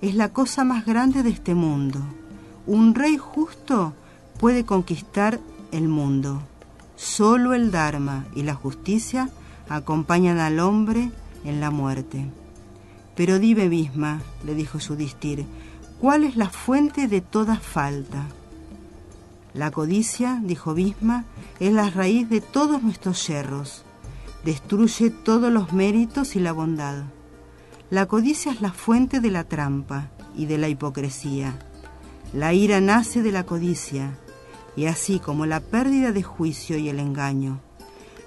es 0.00 0.16
la 0.16 0.32
cosa 0.32 0.64
más 0.64 0.84
grande 0.86 1.22
de 1.22 1.30
este 1.30 1.54
mundo. 1.54 2.00
Un 2.66 2.96
rey 2.96 3.16
justo 3.16 3.92
puede 4.40 4.64
conquistar 4.64 5.38
el 5.70 5.86
mundo. 5.86 6.42
Solo 6.96 7.54
el 7.54 7.70
Dharma 7.70 8.26
y 8.34 8.42
la 8.42 8.54
justicia 8.54 9.30
acompañan 9.68 10.38
al 10.38 10.60
hombre 10.60 11.10
en 11.44 11.60
la 11.60 11.70
muerte. 11.70 12.26
Pero 13.14 13.38
dime, 13.38 13.68
Bisma, 13.68 14.20
le 14.44 14.54
dijo 14.54 14.78
Yudhisthir, 14.78 15.44
¿cuál 16.00 16.24
es 16.24 16.36
la 16.36 16.48
fuente 16.48 17.08
de 17.08 17.20
toda 17.20 17.56
falta? 17.56 18.26
La 19.54 19.70
codicia, 19.70 20.40
dijo 20.42 20.72
Bisma, 20.74 21.24
es 21.60 21.72
la 21.72 21.90
raíz 21.90 22.28
de 22.30 22.40
todos 22.40 22.82
nuestros 22.82 23.26
yerros. 23.26 23.84
Destruye 24.44 25.10
todos 25.10 25.52
los 25.52 25.72
méritos 25.72 26.36
y 26.36 26.40
la 26.40 26.52
bondad. 26.52 27.04
La 27.90 28.06
codicia 28.06 28.50
es 28.50 28.62
la 28.62 28.72
fuente 28.72 29.20
de 29.20 29.30
la 29.30 29.44
trampa 29.44 30.08
y 30.34 30.46
de 30.46 30.56
la 30.56 30.68
hipocresía. 30.68 31.54
La 32.32 32.54
ira 32.54 32.80
nace 32.80 33.22
de 33.22 33.30
la 33.30 33.44
codicia, 33.44 34.18
y 34.76 34.86
así 34.86 35.18
como 35.18 35.46
la 35.46 35.60
pérdida 35.60 36.12
de 36.12 36.22
juicio 36.22 36.76
y 36.78 36.88
el 36.88 36.98
engaño. 36.98 37.60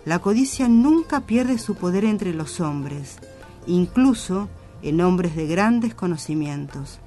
La 0.05 0.19
codicia 0.19 0.67
nunca 0.67 1.21
pierde 1.21 1.57
su 1.57 1.75
poder 1.75 2.05
entre 2.05 2.33
los 2.33 2.59
hombres, 2.61 3.17
incluso 3.65 4.47
en 4.81 5.01
hombres 5.01 5.35
de 5.35 5.47
grandes 5.47 5.95
conocimientos. 5.95 6.99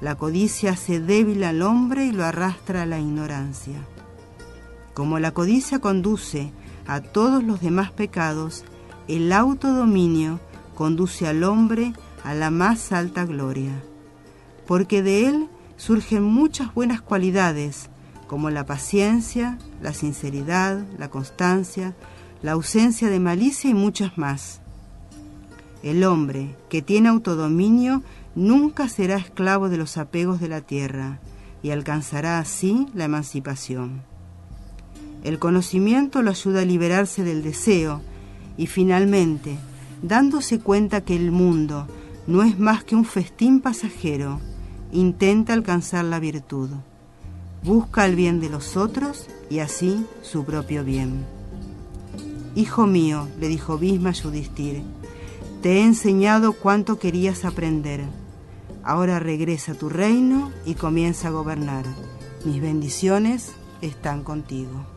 La 0.00 0.16
codicia 0.16 0.72
hace 0.72 0.98
débil 0.98 1.44
al 1.44 1.62
hombre 1.62 2.06
y 2.06 2.12
lo 2.12 2.24
arrastra 2.24 2.82
a 2.82 2.86
la 2.86 2.98
ignorancia. 2.98 3.86
Como 4.94 5.20
la 5.20 5.30
codicia 5.30 5.78
conduce 5.78 6.52
a 6.88 7.00
todos 7.00 7.44
los 7.44 7.60
demás 7.60 7.92
pecados, 7.92 8.64
el 9.06 9.32
autodominio 9.32 10.40
conduce 10.74 11.28
al 11.28 11.44
hombre 11.44 11.92
a 12.24 12.34
la 12.34 12.50
más 12.50 12.90
alta 12.90 13.24
gloria, 13.24 13.72
porque 14.66 15.02
de 15.02 15.28
él 15.28 15.48
surgen 15.76 16.24
muchas 16.24 16.74
buenas 16.74 17.00
cualidades, 17.00 17.88
como 18.32 18.48
la 18.48 18.64
paciencia, 18.64 19.58
la 19.82 19.92
sinceridad, 19.92 20.82
la 20.98 21.10
constancia, 21.10 21.94
la 22.40 22.52
ausencia 22.52 23.10
de 23.10 23.20
malicia 23.20 23.68
y 23.68 23.74
muchas 23.74 24.16
más. 24.16 24.62
El 25.82 26.02
hombre 26.02 26.56
que 26.70 26.80
tiene 26.80 27.10
autodominio 27.10 28.02
nunca 28.34 28.88
será 28.88 29.16
esclavo 29.16 29.68
de 29.68 29.76
los 29.76 29.98
apegos 29.98 30.40
de 30.40 30.48
la 30.48 30.62
tierra 30.62 31.20
y 31.62 31.72
alcanzará 31.72 32.38
así 32.38 32.86
la 32.94 33.04
emancipación. 33.04 34.00
El 35.24 35.38
conocimiento 35.38 36.22
lo 36.22 36.30
ayuda 36.30 36.62
a 36.62 36.64
liberarse 36.64 37.24
del 37.24 37.42
deseo 37.42 38.00
y 38.56 38.66
finalmente, 38.66 39.58
dándose 40.00 40.58
cuenta 40.58 41.02
que 41.02 41.16
el 41.16 41.32
mundo 41.32 41.86
no 42.26 42.42
es 42.42 42.58
más 42.58 42.82
que 42.82 42.96
un 42.96 43.04
festín 43.04 43.60
pasajero, 43.60 44.40
intenta 44.90 45.52
alcanzar 45.52 46.06
la 46.06 46.18
virtud. 46.18 46.70
Busca 47.64 48.06
el 48.06 48.16
bien 48.16 48.40
de 48.40 48.48
los 48.48 48.76
otros 48.76 49.26
y 49.48 49.60
así 49.60 50.04
su 50.22 50.44
propio 50.44 50.84
bien. 50.84 51.24
Hijo 52.56 52.86
mío, 52.86 53.28
le 53.38 53.48
dijo 53.48 53.78
Bisma 53.78 54.10
a 54.10 54.12
Yudhisthira, 54.12 54.80
te 55.62 55.78
he 55.78 55.84
enseñado 55.84 56.54
cuánto 56.54 56.98
querías 56.98 57.44
aprender. 57.44 58.02
Ahora 58.82 59.20
regresa 59.20 59.72
a 59.72 59.74
tu 59.76 59.88
reino 59.88 60.50
y 60.66 60.74
comienza 60.74 61.28
a 61.28 61.30
gobernar. 61.30 61.84
Mis 62.44 62.60
bendiciones 62.60 63.52
están 63.80 64.24
contigo. 64.24 64.91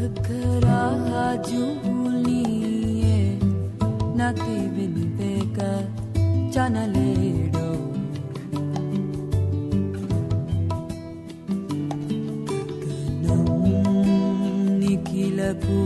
टकरा 0.00 1.24
जूलिए 1.46 3.16
नती 4.18 4.54
बिन 4.76 4.94
बेक 5.18 5.58
चनलेडो 6.54 7.66
निखिलकु 14.80 15.82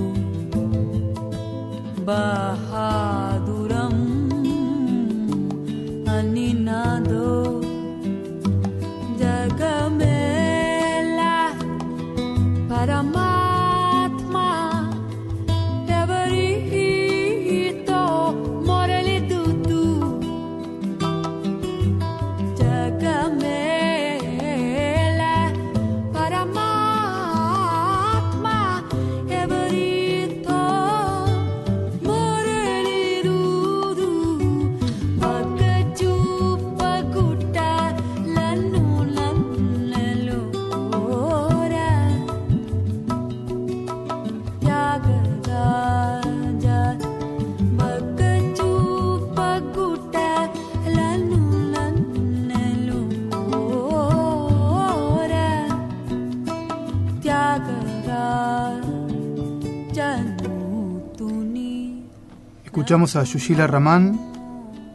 Escuchamos 62.85 63.17
a 63.17 63.25
Yushila 63.25 63.67
Raman, 63.67 64.21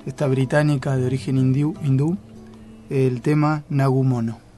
esta 0.06 0.28
británica 0.28 0.96
de 0.96 1.08
origen 1.08 1.40
hindú, 1.40 1.74
hindú 1.84 2.20
el 2.92 3.20
tema 3.22 3.64
Nagumono. 3.68 4.49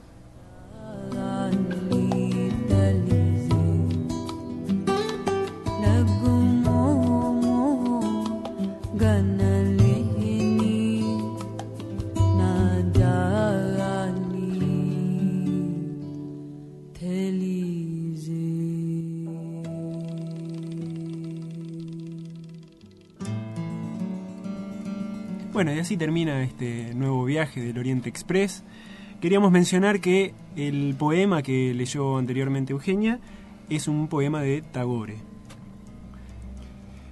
Bueno, 25.52 25.72
y 25.74 25.78
así 25.78 25.96
termina 25.96 26.42
este 26.42 26.94
nuevo 26.94 27.24
viaje 27.24 27.60
del 27.60 27.78
Oriente 27.78 28.08
Express. 28.08 28.62
Queríamos 29.20 29.52
mencionar 29.52 30.00
que 30.00 30.34
el 30.56 30.94
poema 30.98 31.42
que 31.42 31.74
leyó 31.74 32.16
anteriormente 32.16 32.72
Eugenia 32.72 33.20
es 33.68 33.86
un 33.86 34.08
poema 34.08 34.40
de 34.40 34.62
Tagore. 34.62 35.16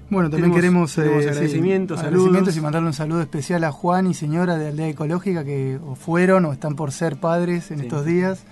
Bueno, 0.09 0.29
también 0.29 0.53
queremos 0.53 0.97
eh, 0.99 1.03
tenemos 1.03 1.23
sí, 1.23 1.29
agradecimientos, 1.29 1.99
agradecimientos 2.01 2.39
saludos. 2.41 2.57
y 2.57 2.61
mandarle 2.61 2.89
un 2.89 2.95
saludo 2.95 3.21
especial 3.21 3.63
a 3.63 3.71
Juan 3.71 4.09
y 4.09 4.15
señora 4.15 4.57
de 4.57 4.69
Aldea 4.69 4.89
Ecológica 4.89 5.45
que 5.45 5.79
o 5.87 5.95
fueron 5.95 6.47
o 6.47 6.53
están 6.53 6.75
por 6.75 6.91
ser 6.91 7.17
padres 7.21 7.71
en 7.71 7.79
Sí. 7.79 7.85
estos 7.85 8.05
días. 8.05 8.43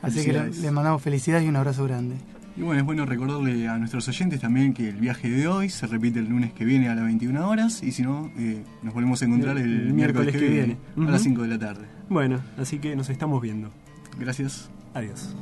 Así 0.00 0.24
que 0.24 0.32
le, 0.32 0.38
Felicidades. 0.38 0.58
le 0.60 0.70
mandamos 0.70 1.02
felicidades 1.02 1.44
y 1.44 1.48
un 1.48 1.56
abrazo 1.56 1.84
grande. 1.84 2.14
Y 2.56 2.62
bueno, 2.62 2.80
es 2.80 2.86
bueno 2.86 3.04
recordarle 3.04 3.68
a 3.68 3.76
nuestros 3.78 4.08
oyentes 4.08 4.40
también 4.40 4.72
que 4.72 4.88
el 4.88 4.96
viaje 4.96 5.28
de 5.28 5.46
hoy 5.46 5.68
se 5.68 5.86
repite 5.86 6.20
el 6.20 6.28
lunes 6.28 6.52
que 6.54 6.64
viene 6.64 6.88
a 6.88 6.94
las 6.94 7.04
21 7.04 7.48
horas 7.48 7.82
y 7.82 7.92
si 7.92 8.02
no, 8.02 8.30
eh, 8.38 8.64
nos 8.82 8.94
volvemos 8.94 9.20
a 9.20 9.26
encontrar 9.26 9.58
el, 9.58 9.92
miércoles, 9.92 10.34
que, 10.34 10.48
viene, 10.48 10.78
a 10.96 11.00
las 11.00 11.20
Ujú. 11.20 11.30
5 11.30 11.42
de 11.42 11.48
la 11.48 11.58
tarde. 11.58 11.86
Bueno, 12.08 12.40
así 12.56 12.78
que 12.78 12.96
nos 12.96 13.10
estamos 13.10 13.42
viendo. 13.42 13.70
Gracias. 14.18 14.70
Adiós. 14.94 15.36